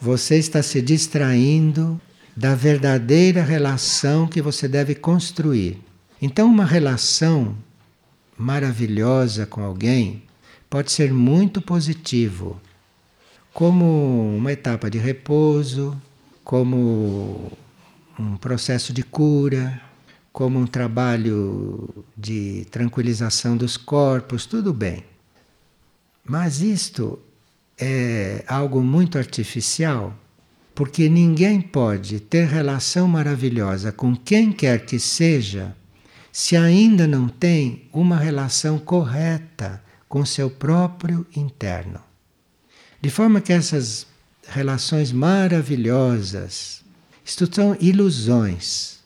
[0.00, 2.00] você está se distraindo
[2.36, 5.78] da verdadeira relação que você deve construir.
[6.20, 7.56] Então, uma relação
[8.40, 10.22] maravilhosa com alguém
[10.70, 12.58] pode ser muito positivo,
[13.52, 16.00] como uma etapa de repouso,
[16.42, 17.52] como
[18.18, 19.80] um processo de cura,
[20.32, 25.04] como um trabalho de tranquilização dos corpos, tudo bem.
[26.24, 27.18] Mas isto
[27.78, 30.16] é algo muito artificial,
[30.74, 35.76] porque ninguém pode ter relação maravilhosa com quem quer que seja
[36.32, 42.00] se ainda não tem uma relação correta com seu próprio interno.
[43.00, 44.06] De forma que essas
[44.48, 46.82] relações maravilhosas,
[47.24, 48.98] isto são ilusões.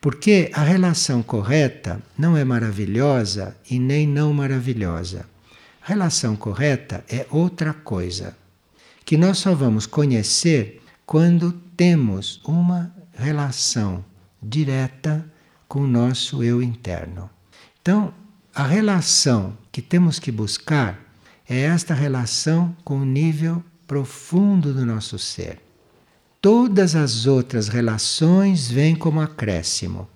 [0.00, 5.26] Porque a relação correta não é maravilhosa e nem não maravilhosa.
[5.82, 8.34] A relação correta é outra coisa,
[9.04, 14.02] que nós só vamos conhecer quando temos uma relação
[14.42, 15.24] direta
[15.70, 17.30] com o nosso eu interno.
[17.80, 18.12] Então,
[18.52, 20.98] a relação que temos que buscar
[21.48, 25.60] é esta relação com o nível profundo do nosso ser.
[26.42, 30.08] Todas as outras relações vêm como acréscimo.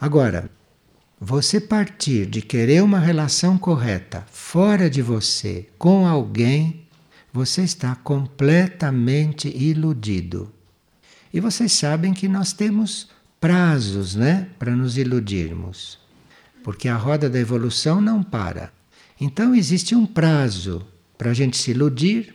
[0.00, 0.48] Agora,
[1.20, 6.86] você partir de querer uma relação correta fora de você com alguém,
[7.32, 10.52] você está completamente iludido.
[11.34, 13.15] E vocês sabem que nós temos
[13.46, 16.00] prazos né, para nos iludirmos,
[16.64, 18.72] porque a roda da evolução não para.
[19.20, 20.84] Então existe um prazo
[21.16, 22.34] para a gente se iludir,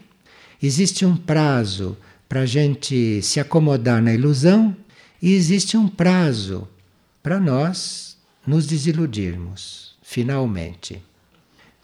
[0.63, 1.97] existe um prazo
[2.29, 4.73] para a gente se acomodar na ilusão,
[5.21, 6.65] e existe um prazo
[7.21, 8.15] para nós
[8.47, 11.03] nos desiludirmos, finalmente.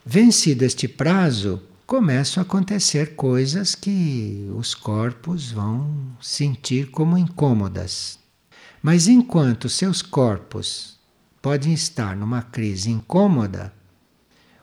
[0.05, 8.25] Vencido este prazo, começam a acontecer coisas que os corpos vão sentir como incômodas.
[8.87, 10.97] Mas enquanto seus corpos
[11.41, 13.73] podem estar numa crise incômoda,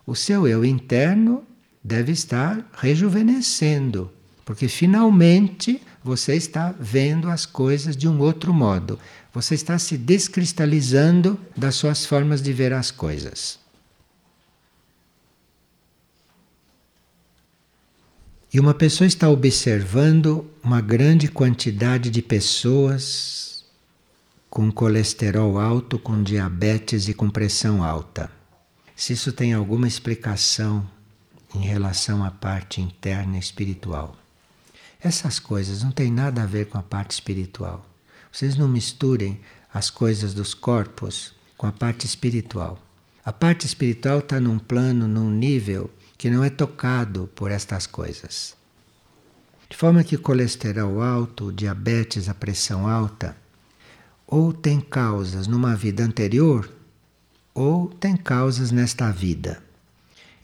[0.07, 1.45] o seu eu interno
[1.85, 4.11] deve estar rejuvenescendo,
[4.43, 8.99] porque finalmente você está vendo as coisas de um outro modo.
[9.31, 13.59] Você está se descristalizando das suas formas de ver as coisas.
[18.51, 23.54] E uma pessoa está observando uma grande quantidade de pessoas
[24.55, 28.31] com colesterol alto, com diabetes e com pressão alta.
[28.95, 30.89] Se isso tem alguma explicação
[31.53, 34.17] em relação à parte interna espiritual.
[35.01, 37.85] Essas coisas não têm nada a ver com a parte espiritual.
[38.31, 39.41] Vocês não misturem
[39.73, 42.81] as coisas dos corpos com a parte espiritual.
[43.25, 48.55] A parte espiritual está num plano, num nível que não é tocado por estas coisas.
[49.69, 53.43] De forma que colesterol alto, diabetes, a pressão alta,
[54.35, 56.69] ou tem causas numa vida anterior,
[57.55, 59.63] ou tem causas nesta vida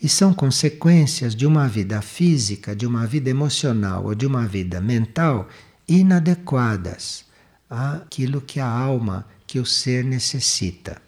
[0.00, 4.80] e são consequências de uma vida física, de uma vida emocional ou de uma vida
[4.80, 5.48] mental
[5.88, 7.24] inadequadas
[7.68, 11.02] àquilo que a alma, que o ser necessita.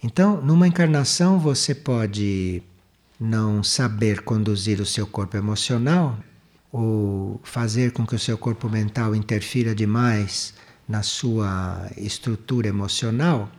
[0.00, 2.62] Então, numa encarnação, você pode
[3.18, 6.16] não saber conduzir o seu corpo emocional
[6.70, 10.54] ou fazer com que o seu corpo mental interfira demais
[10.88, 13.50] na sua estrutura emocional.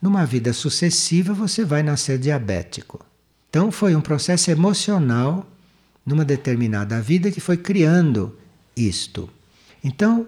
[0.00, 3.04] Numa vida sucessiva, você vai nascer diabético.
[3.48, 5.46] Então foi um processo emocional
[6.04, 8.36] numa determinada vida que foi criando
[8.76, 9.30] isto.
[9.82, 10.26] Então,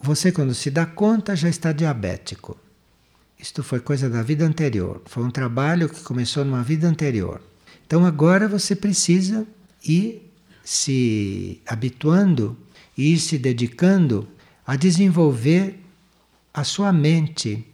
[0.00, 2.56] você quando se dá conta já está diabético.
[3.38, 7.40] Isto foi coisa da vida anterior, foi um trabalho que começou numa vida anterior.
[7.86, 9.46] Então agora você precisa
[9.84, 10.30] ir
[10.64, 12.56] se habituando
[12.96, 14.26] e ir se dedicando
[14.66, 15.78] a desenvolver
[16.56, 17.66] a sua mente.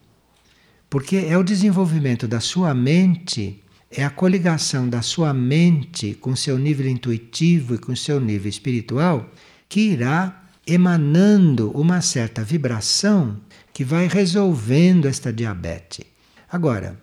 [0.91, 3.63] Porque é o desenvolvimento da sua mente
[3.95, 9.31] é a coligação da sua mente com seu nível intuitivo e com seu nível espiritual
[9.69, 13.39] que irá emanando uma certa vibração
[13.73, 16.07] que vai resolvendo esta diabetes.
[16.51, 16.99] Agora,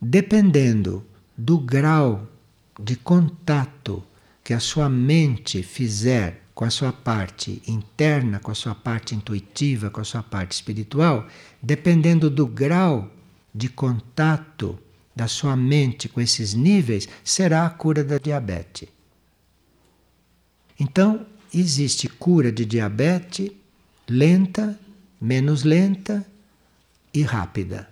[0.00, 1.04] dependendo
[1.36, 2.28] do grau
[2.80, 4.02] de contato
[4.44, 9.90] que a sua mente fizer com a sua parte interna, com a sua parte intuitiva,
[9.90, 11.26] com a sua parte espiritual,
[11.62, 13.10] dependendo do grau
[13.54, 14.78] de contato
[15.14, 18.88] da sua mente com esses níveis será a cura da diabetes.
[20.78, 23.50] Então, existe cura de diabetes
[24.08, 24.78] lenta,
[25.20, 26.26] menos lenta
[27.12, 27.88] e rápida.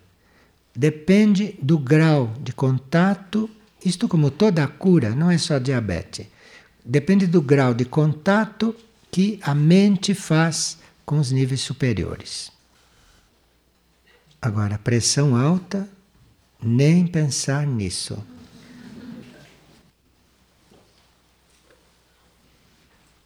[0.75, 3.49] Depende do grau de contato,
[3.85, 6.27] isto como toda cura, não é só diabetes.
[6.85, 8.75] Depende do grau de contato
[9.11, 12.51] que a mente faz com os níveis superiores.
[14.41, 15.89] Agora, pressão alta
[16.63, 18.23] nem pensar nisso.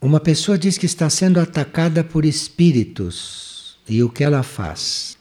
[0.00, 5.16] Uma pessoa diz que está sendo atacada por espíritos e o que ela faz?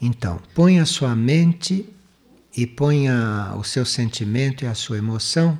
[0.00, 1.88] Então, ponha a sua mente
[2.56, 5.58] e ponha o seu sentimento e a sua emoção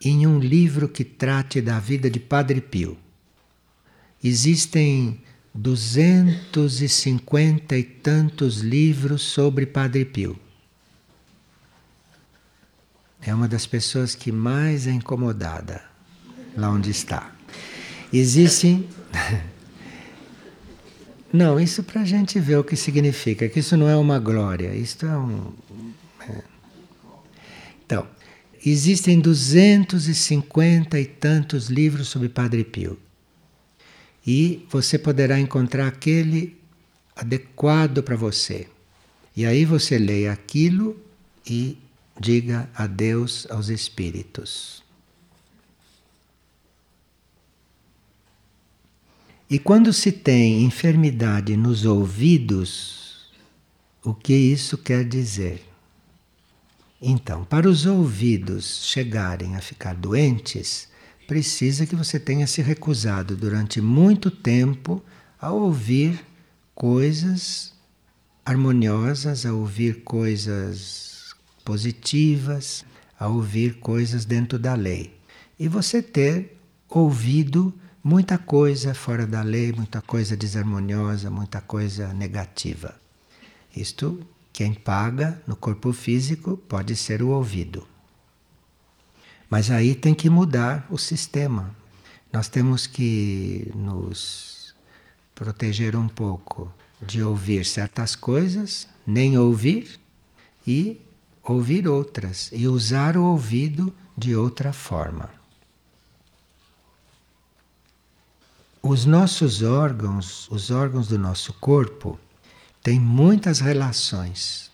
[0.00, 2.98] em um livro que trate da vida de Padre Pio.
[4.22, 5.20] Existem
[5.54, 10.38] 250 e tantos livros sobre Padre Pio.
[13.22, 15.82] É uma das pessoas que mais é incomodada
[16.56, 17.32] lá onde está.
[18.12, 18.88] Existem.
[21.32, 24.72] Não, isso para a gente ver o que significa, que isso não é uma glória,
[24.72, 25.52] isto é um.
[27.84, 28.06] Então,
[28.64, 32.98] existem 250 e tantos livros sobre Padre Pio
[34.26, 36.58] e você poderá encontrar aquele
[37.14, 38.66] adequado para você.
[39.36, 40.96] E aí você leia aquilo
[41.46, 41.76] e
[42.18, 44.82] diga adeus aos espíritos.
[49.50, 53.30] E quando se tem enfermidade nos ouvidos,
[54.02, 55.73] o que isso quer dizer?
[57.06, 60.88] Então, para os ouvidos chegarem a ficar doentes,
[61.28, 65.04] precisa que você tenha se recusado durante muito tempo
[65.38, 66.24] a ouvir
[66.74, 67.74] coisas
[68.42, 72.86] harmoniosas, a ouvir coisas positivas,
[73.20, 75.14] a ouvir coisas dentro da lei.
[75.58, 76.56] E você ter
[76.88, 82.98] ouvido muita coisa fora da lei, muita coisa desarmoniosa, muita coisa negativa.
[83.76, 87.86] Isto, quem paga no corpo físico pode ser o ouvido.
[89.50, 91.76] Mas aí tem que mudar o sistema.
[92.32, 94.74] Nós temos que nos
[95.34, 100.00] proteger um pouco de ouvir certas coisas, nem ouvir,
[100.66, 100.98] e
[101.42, 105.28] ouvir outras, e usar o ouvido de outra forma.
[108.86, 112.20] os nossos órgãos, os órgãos do nosso corpo,
[112.84, 114.70] têm muitas relações.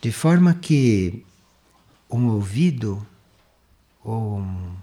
[0.00, 1.22] De forma que
[2.10, 3.06] um ouvido
[4.02, 4.74] ou um,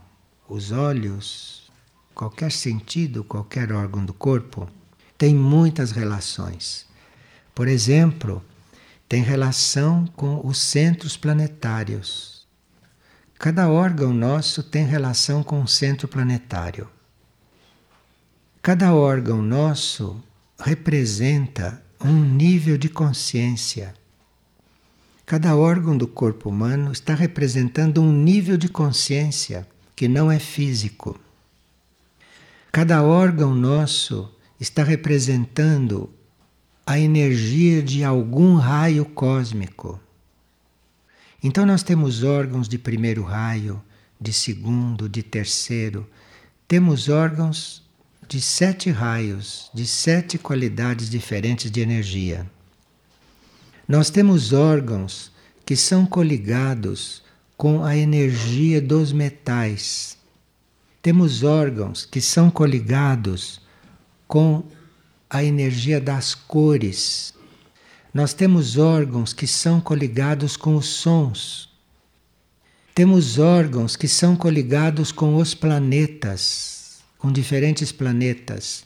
[0.48, 1.72] os olhos,
[2.14, 4.70] qualquer sentido, qualquer órgão do corpo,
[5.18, 6.86] tem muitas relações.
[7.56, 8.46] Por exemplo,
[9.10, 12.46] tem relação com os centros planetários.
[13.40, 16.88] Cada órgão nosso tem relação com um centro planetário.
[18.62, 20.24] Cada órgão nosso
[20.60, 23.94] representa um nível de consciência.
[25.26, 31.20] Cada órgão do corpo humano está representando um nível de consciência que não é físico.
[32.72, 36.10] Cada órgão nosso está representando
[36.86, 40.00] a energia de algum raio cósmico.
[41.44, 43.82] Então, nós temos órgãos de primeiro raio,
[44.20, 46.08] de segundo, de terceiro.
[46.68, 47.87] Temos órgãos
[48.28, 52.46] de sete raios, de sete qualidades diferentes de energia.
[53.88, 55.32] Nós temos órgãos
[55.66, 57.24] que são coligados
[57.56, 60.18] com a energia dos metais.
[61.02, 63.62] Temos órgãos que são coligados
[64.28, 64.64] com
[65.30, 67.34] a energia das cores.
[68.14, 71.70] Nós temos órgãos que são coligados com os sons.
[72.94, 76.77] Temos órgãos que são coligados com os planetas,
[77.18, 78.86] com diferentes planetas.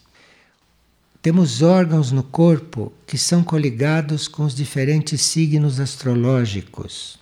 [1.21, 7.19] Temos órgãos no corpo que são coligados com os diferentes signos astrológicos.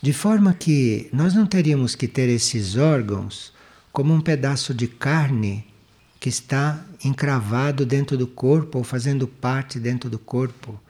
[0.00, 3.52] De forma que nós não teríamos que ter esses órgãos
[3.92, 5.66] como um pedaço de carne
[6.20, 10.80] que está encravado dentro do corpo ou fazendo parte dentro do corpo.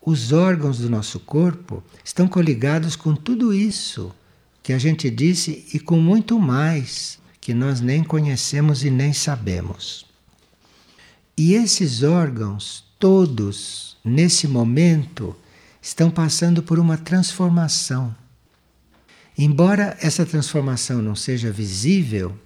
[0.00, 4.14] Os órgãos do nosso corpo estão coligados com tudo isso
[4.62, 10.04] que a gente disse e com muito mais que nós nem conhecemos e nem sabemos.
[11.38, 15.32] E esses órgãos, todos, nesse momento,
[15.80, 18.12] estão passando por uma transformação.
[19.38, 22.36] Embora essa transformação não seja visível,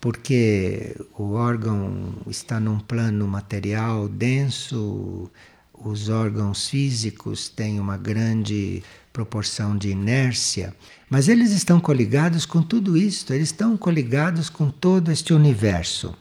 [0.00, 5.28] porque o órgão está num plano material denso,
[5.74, 8.80] os órgãos físicos têm uma grande
[9.12, 10.74] proporção de inércia,
[11.08, 16.14] mas eles estão coligados com tudo isto, eles estão coligados com todo este universo.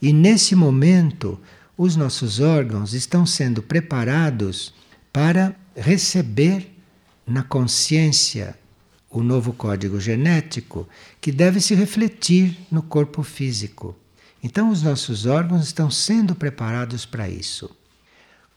[0.00, 1.38] E nesse momento,
[1.76, 4.72] os nossos órgãos estão sendo preparados
[5.12, 6.72] para receber
[7.26, 8.56] na consciência
[9.10, 10.88] o novo código genético
[11.20, 13.96] que deve se refletir no corpo físico.
[14.42, 17.74] Então, os nossos órgãos estão sendo preparados para isso.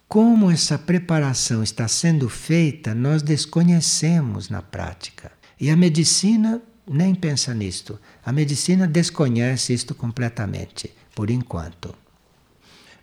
[0.10, 5.32] Como essa preparação está sendo feita, nós desconhecemos na prática.
[5.62, 8.00] E a medicina nem pensa nisto.
[8.26, 11.94] A medicina desconhece isto completamente por enquanto.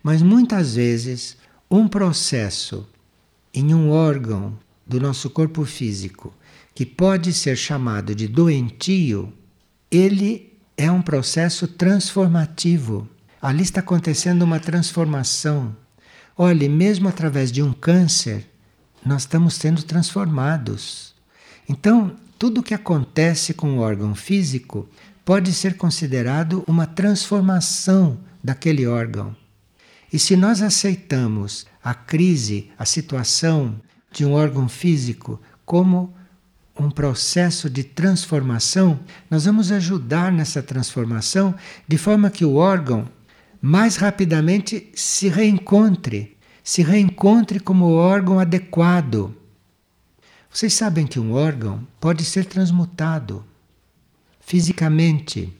[0.03, 1.37] Mas muitas vezes,
[1.71, 2.85] um processo
[3.53, 6.33] em um órgão do nosso corpo físico
[6.75, 9.31] que pode ser chamado de doentio,
[9.89, 13.07] ele é um processo transformativo.
[13.41, 15.73] Ali está acontecendo uma transformação.
[16.39, 18.47] Olhe, mesmo através de um câncer,
[19.03, 21.15] nós estamos sendo transformados.
[21.67, 24.87] Então, tudo o que acontece com o órgão físico
[25.25, 29.35] pode ser considerado uma transformação daquele órgão.
[30.13, 33.81] E se nós aceitamos a crise, a situação
[34.11, 36.13] de um órgão físico como
[36.79, 41.55] um processo de transformação, nós vamos ajudar nessa transformação
[41.87, 43.09] de forma que o órgão
[43.61, 49.33] mais rapidamente se reencontre, se reencontre como órgão adequado.
[50.51, 53.43] Vocês sabem que um órgão pode ser transmutado
[54.39, 55.53] fisicamente.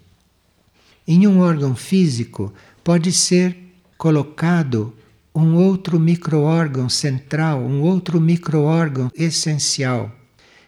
[1.08, 3.58] Em um órgão físico pode ser
[3.98, 4.94] colocado
[5.36, 10.12] um outro microórgão central, um outro microórgão essencial.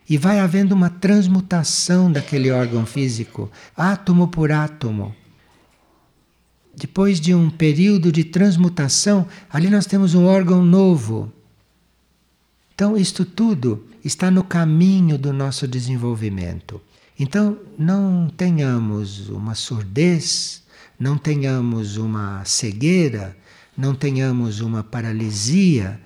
[0.07, 5.15] E vai havendo uma transmutação daquele órgão físico, átomo por átomo.
[6.79, 11.29] Depois de um período de transmutação, ali nós temos um órgão novo.
[12.73, 16.79] Então, isto tudo está no caminho do nosso desenvolvimento.
[17.19, 20.63] Então, não tenhamos uma surdez,
[20.97, 23.35] não tenhamos uma cegueira,
[23.77, 25.99] não tenhamos uma paralisia,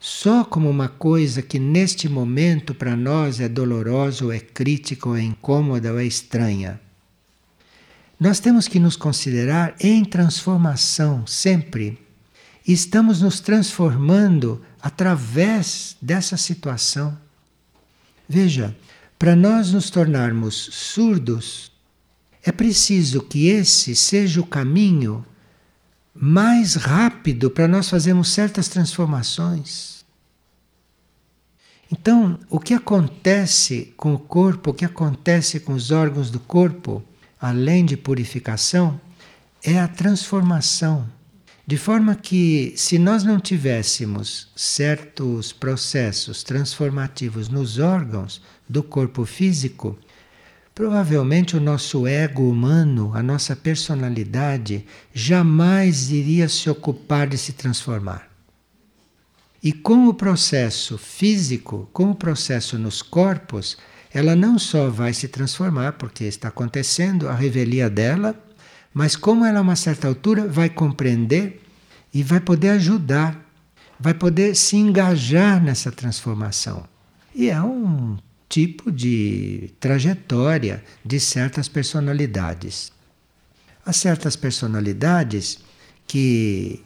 [0.00, 5.16] só como uma coisa que neste momento para nós é dolorosa, ou é crítica, ou
[5.16, 6.80] é incômoda, ou é estranha.
[8.20, 11.98] Nós temos que nos considerar em transformação sempre.
[12.68, 17.16] Estamos nos transformando através dessa situação.
[18.28, 18.76] Veja,
[19.18, 21.72] para nós nos tornarmos surdos,
[22.42, 25.24] é preciso que esse seja o caminho
[26.14, 30.04] mais rápido para nós fazermos certas transformações.
[31.90, 37.02] Então, o que acontece com o corpo, o que acontece com os órgãos do corpo,
[37.40, 39.00] além de purificação,
[39.62, 41.06] é a transformação.
[41.66, 49.96] De forma que, se nós não tivéssemos certos processos transformativos nos órgãos do corpo físico,
[50.74, 54.84] provavelmente o nosso ego humano, a nossa personalidade,
[55.14, 58.28] jamais iria se ocupar de se transformar.
[59.62, 63.76] E com o processo físico, com o processo nos corpos,
[64.12, 68.34] ela não só vai se transformar, porque está acontecendo a revelia dela,
[68.92, 71.62] mas como ela a uma certa altura vai compreender
[72.12, 73.40] e vai poder ajudar,
[73.98, 76.84] vai poder se engajar nessa transformação.
[77.32, 82.90] E é um tipo de trajetória de certas personalidades.
[83.86, 85.60] Há certas personalidades
[86.04, 86.82] que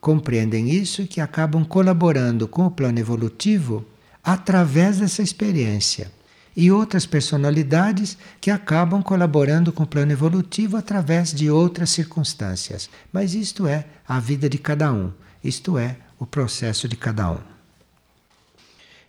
[0.00, 3.86] compreendem isso e que acabam colaborando com o plano evolutivo
[4.24, 6.10] através dessa experiência
[6.56, 12.88] e outras personalidades que acabam colaborando com o plano evolutivo através de outras circunstâncias.
[13.12, 15.12] Mas isto é a vida de cada um,
[15.44, 17.38] isto é o processo de cada um.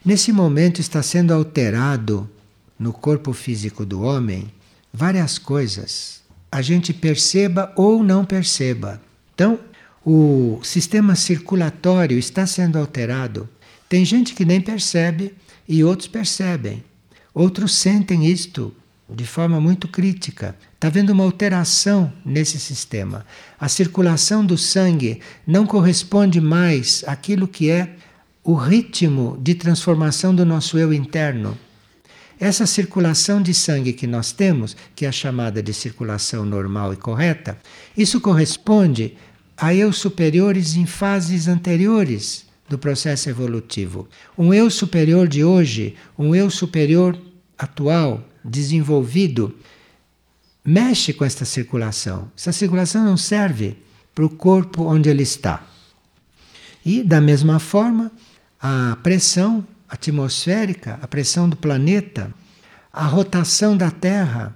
[0.03, 2.29] Nesse momento está sendo alterado
[2.77, 4.51] no corpo físico do homem
[4.93, 6.21] várias coisas.
[6.51, 9.01] A gente perceba ou não perceba.
[9.33, 9.59] Então,
[10.05, 13.49] o sistema circulatório está sendo alterado.
[13.89, 15.33] Tem gente que nem percebe
[15.67, 16.83] e outros percebem.
[17.37, 18.73] Outros sentem isto
[19.07, 20.55] de forma muito crítica.
[20.73, 23.27] Está havendo uma alteração nesse sistema.
[23.59, 27.95] A circulação do sangue não corresponde mais àquilo que é
[28.43, 31.55] o ritmo de transformação do nosso eu interno.
[32.39, 37.55] Essa circulação de sangue que nós temos, que é chamada de circulação normal e correta,
[37.95, 39.15] isso corresponde
[39.55, 44.09] a eu superiores em fases anteriores do processo evolutivo.
[44.35, 47.15] Um eu superior de hoje, um eu superior
[47.57, 49.55] atual, desenvolvido,
[50.63, 52.31] mexe com esta circulação.
[52.37, 53.77] Essa circulação não serve
[54.13, 55.65] para o corpo onde ele está.
[56.85, 58.11] E, da mesma forma,
[58.59, 62.33] a pressão atmosférica, a pressão do planeta,
[62.91, 64.55] a rotação da Terra,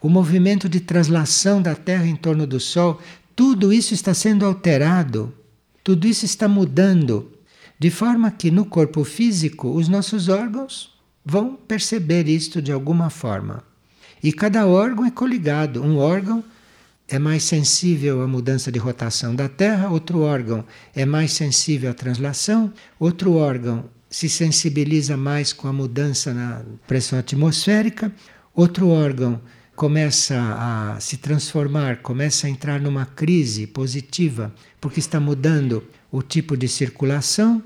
[0.00, 3.00] o movimento de translação da Terra em torno do Sol,
[3.34, 5.34] tudo isso está sendo alterado,
[5.82, 7.32] tudo isso está mudando,
[7.78, 10.97] de forma que no corpo físico os nossos órgãos
[11.30, 13.62] vão perceber isto de alguma forma.
[14.22, 15.82] E cada órgão é coligado.
[15.82, 16.42] Um órgão
[17.06, 20.64] é mais sensível à mudança de rotação da Terra, outro órgão
[20.94, 27.18] é mais sensível à translação, outro órgão se sensibiliza mais com a mudança na pressão
[27.18, 28.10] atmosférica,
[28.54, 29.38] outro órgão
[29.76, 36.56] começa a se transformar, começa a entrar numa crise positiva, porque está mudando o tipo
[36.56, 37.62] de circulação,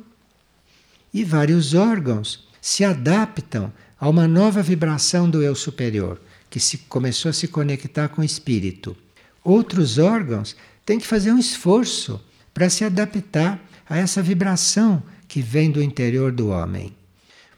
[1.14, 7.28] e vários órgãos se adaptam a uma nova vibração do eu superior, que se começou
[7.28, 8.96] a se conectar com o espírito.
[9.42, 10.54] Outros órgãos
[10.86, 12.20] têm que fazer um esforço
[12.54, 13.60] para se adaptar
[13.90, 16.94] a essa vibração que vem do interior do homem.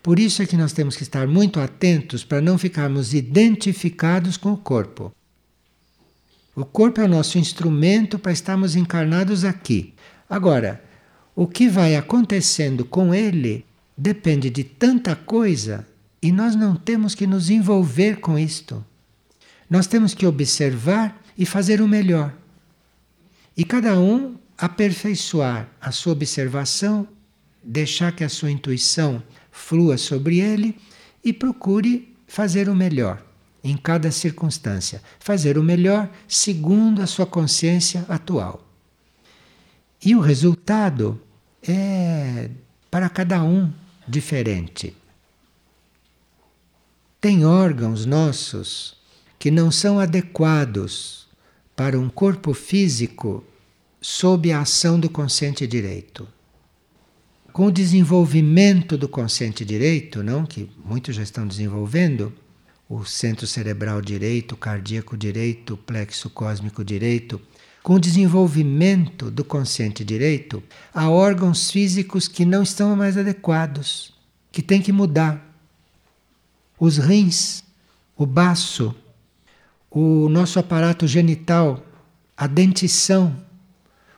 [0.03, 4.53] Por isso é que nós temos que estar muito atentos para não ficarmos identificados com
[4.53, 5.13] o corpo.
[6.57, 9.93] O corpo é o nosso instrumento para estarmos encarnados aqui.
[10.31, 10.83] Agora,
[11.35, 13.67] o que vai acontecendo com ele
[13.97, 15.87] depende de tanta coisa
[16.21, 18.85] e nós não temos que nos envolver com isto.
[19.69, 22.33] Nós temos que observar e fazer o melhor.
[23.57, 27.07] E cada um aperfeiçoar a sua observação,
[27.63, 30.77] deixar que a sua intuição flua sobre ele
[31.23, 33.25] e procure fazer o melhor
[33.63, 38.63] em cada circunstância, fazer o melhor segundo a sua consciência atual.
[40.05, 41.21] E o resultado
[41.63, 42.51] é
[42.91, 43.73] para cada um
[44.07, 44.95] diferente.
[47.21, 48.97] Tem órgãos nossos
[49.39, 51.27] que não são adequados
[51.75, 53.45] para um corpo físico
[54.01, 56.29] sob a ação do consciente direito.
[57.53, 62.33] Com o desenvolvimento do consciente direito, não que muitos já estão desenvolvendo,
[62.89, 67.41] o centro cerebral direito, o cardíaco direito, o plexo cósmico direito,
[67.85, 70.63] com o desenvolvimento do consciente direito,
[70.93, 74.15] há órgãos físicos que não estão mais adequados,
[74.51, 75.55] que têm que mudar.
[76.81, 77.63] Os rins,
[78.17, 78.97] o baço,
[79.91, 81.85] o nosso aparato genital,
[82.35, 83.37] a dentição,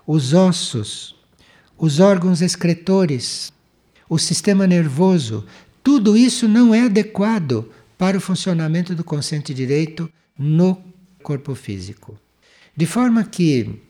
[0.07, 1.17] os ossos,
[1.77, 3.53] os órgãos excretores,
[4.09, 5.45] o sistema nervoso,
[5.83, 10.09] tudo isso não é adequado para o funcionamento do consciente direito
[10.39, 10.81] no
[11.21, 12.17] corpo físico.
[12.77, 13.81] De forma que,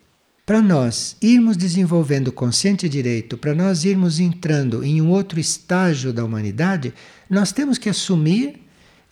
[0.45, 6.25] para nós irmos desenvolvendo consciente direito, para nós irmos entrando em um outro estágio da
[6.25, 6.95] humanidade,
[7.29, 8.63] nós temos que assumir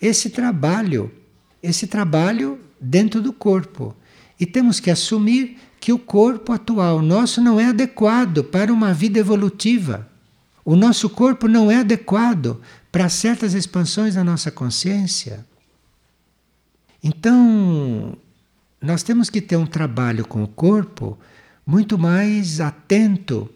[0.01, 1.11] esse trabalho,
[1.61, 3.93] esse trabalho dentro do corpo.
[4.39, 9.19] E temos que assumir que o corpo atual nosso não é adequado para uma vida
[9.19, 10.09] evolutiva.
[10.63, 12.61] O nosso corpo não é adequado
[12.91, 15.45] para certas expansões da nossa consciência.
[17.03, 18.17] Então,
[18.81, 21.17] nós temos que ter um trabalho com o corpo
[21.65, 23.49] muito mais atento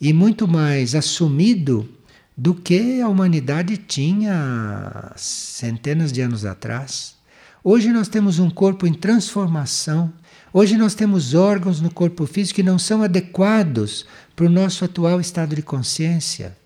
[0.00, 1.88] e muito mais assumido
[2.36, 7.14] do que a humanidade tinha centenas de anos atrás.
[7.62, 10.12] Hoje nós temos um corpo em transformação.
[10.52, 14.04] Hoje nós temos órgãos no corpo físico que não são adequados
[14.34, 16.56] para o nosso atual estado de consciência.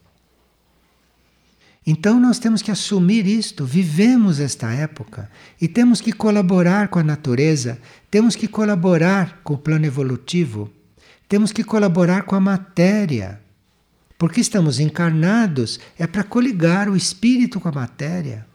[1.87, 5.30] Então nós temos que assumir isto, vivemos esta época
[5.61, 7.78] e temos que colaborar com a natureza,
[8.11, 10.68] temos que colaborar com o plano evolutivo,
[11.28, 13.41] temos que colaborar com a matéria.
[14.18, 18.47] Porque estamos encarnados é para coligar o espírito com a matéria.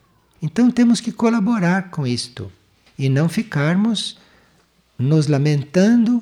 [0.42, 2.52] Então temos que colaborar com isto
[2.98, 4.18] e não ficarmos
[4.98, 6.22] nos lamentando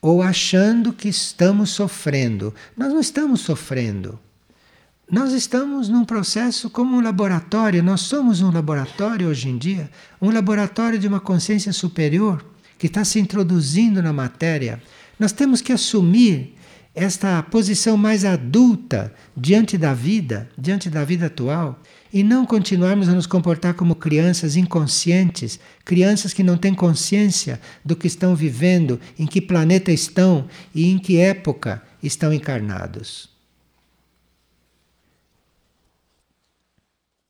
[0.00, 2.54] ou achando que estamos sofrendo.
[2.76, 4.18] Nós não estamos sofrendo.
[5.08, 9.88] Nós estamos num processo como um laboratório, nós somos um laboratório hoje em dia,
[10.20, 12.44] um laboratório de uma consciência superior
[12.76, 14.82] que está se introduzindo na matéria.
[15.16, 16.56] Nós temos que assumir
[16.92, 21.80] esta posição mais adulta diante da vida, diante da vida atual,
[22.12, 27.94] e não continuarmos a nos comportar como crianças inconscientes, crianças que não têm consciência do
[27.94, 33.35] que estão vivendo, em que planeta estão e em que época estão encarnados.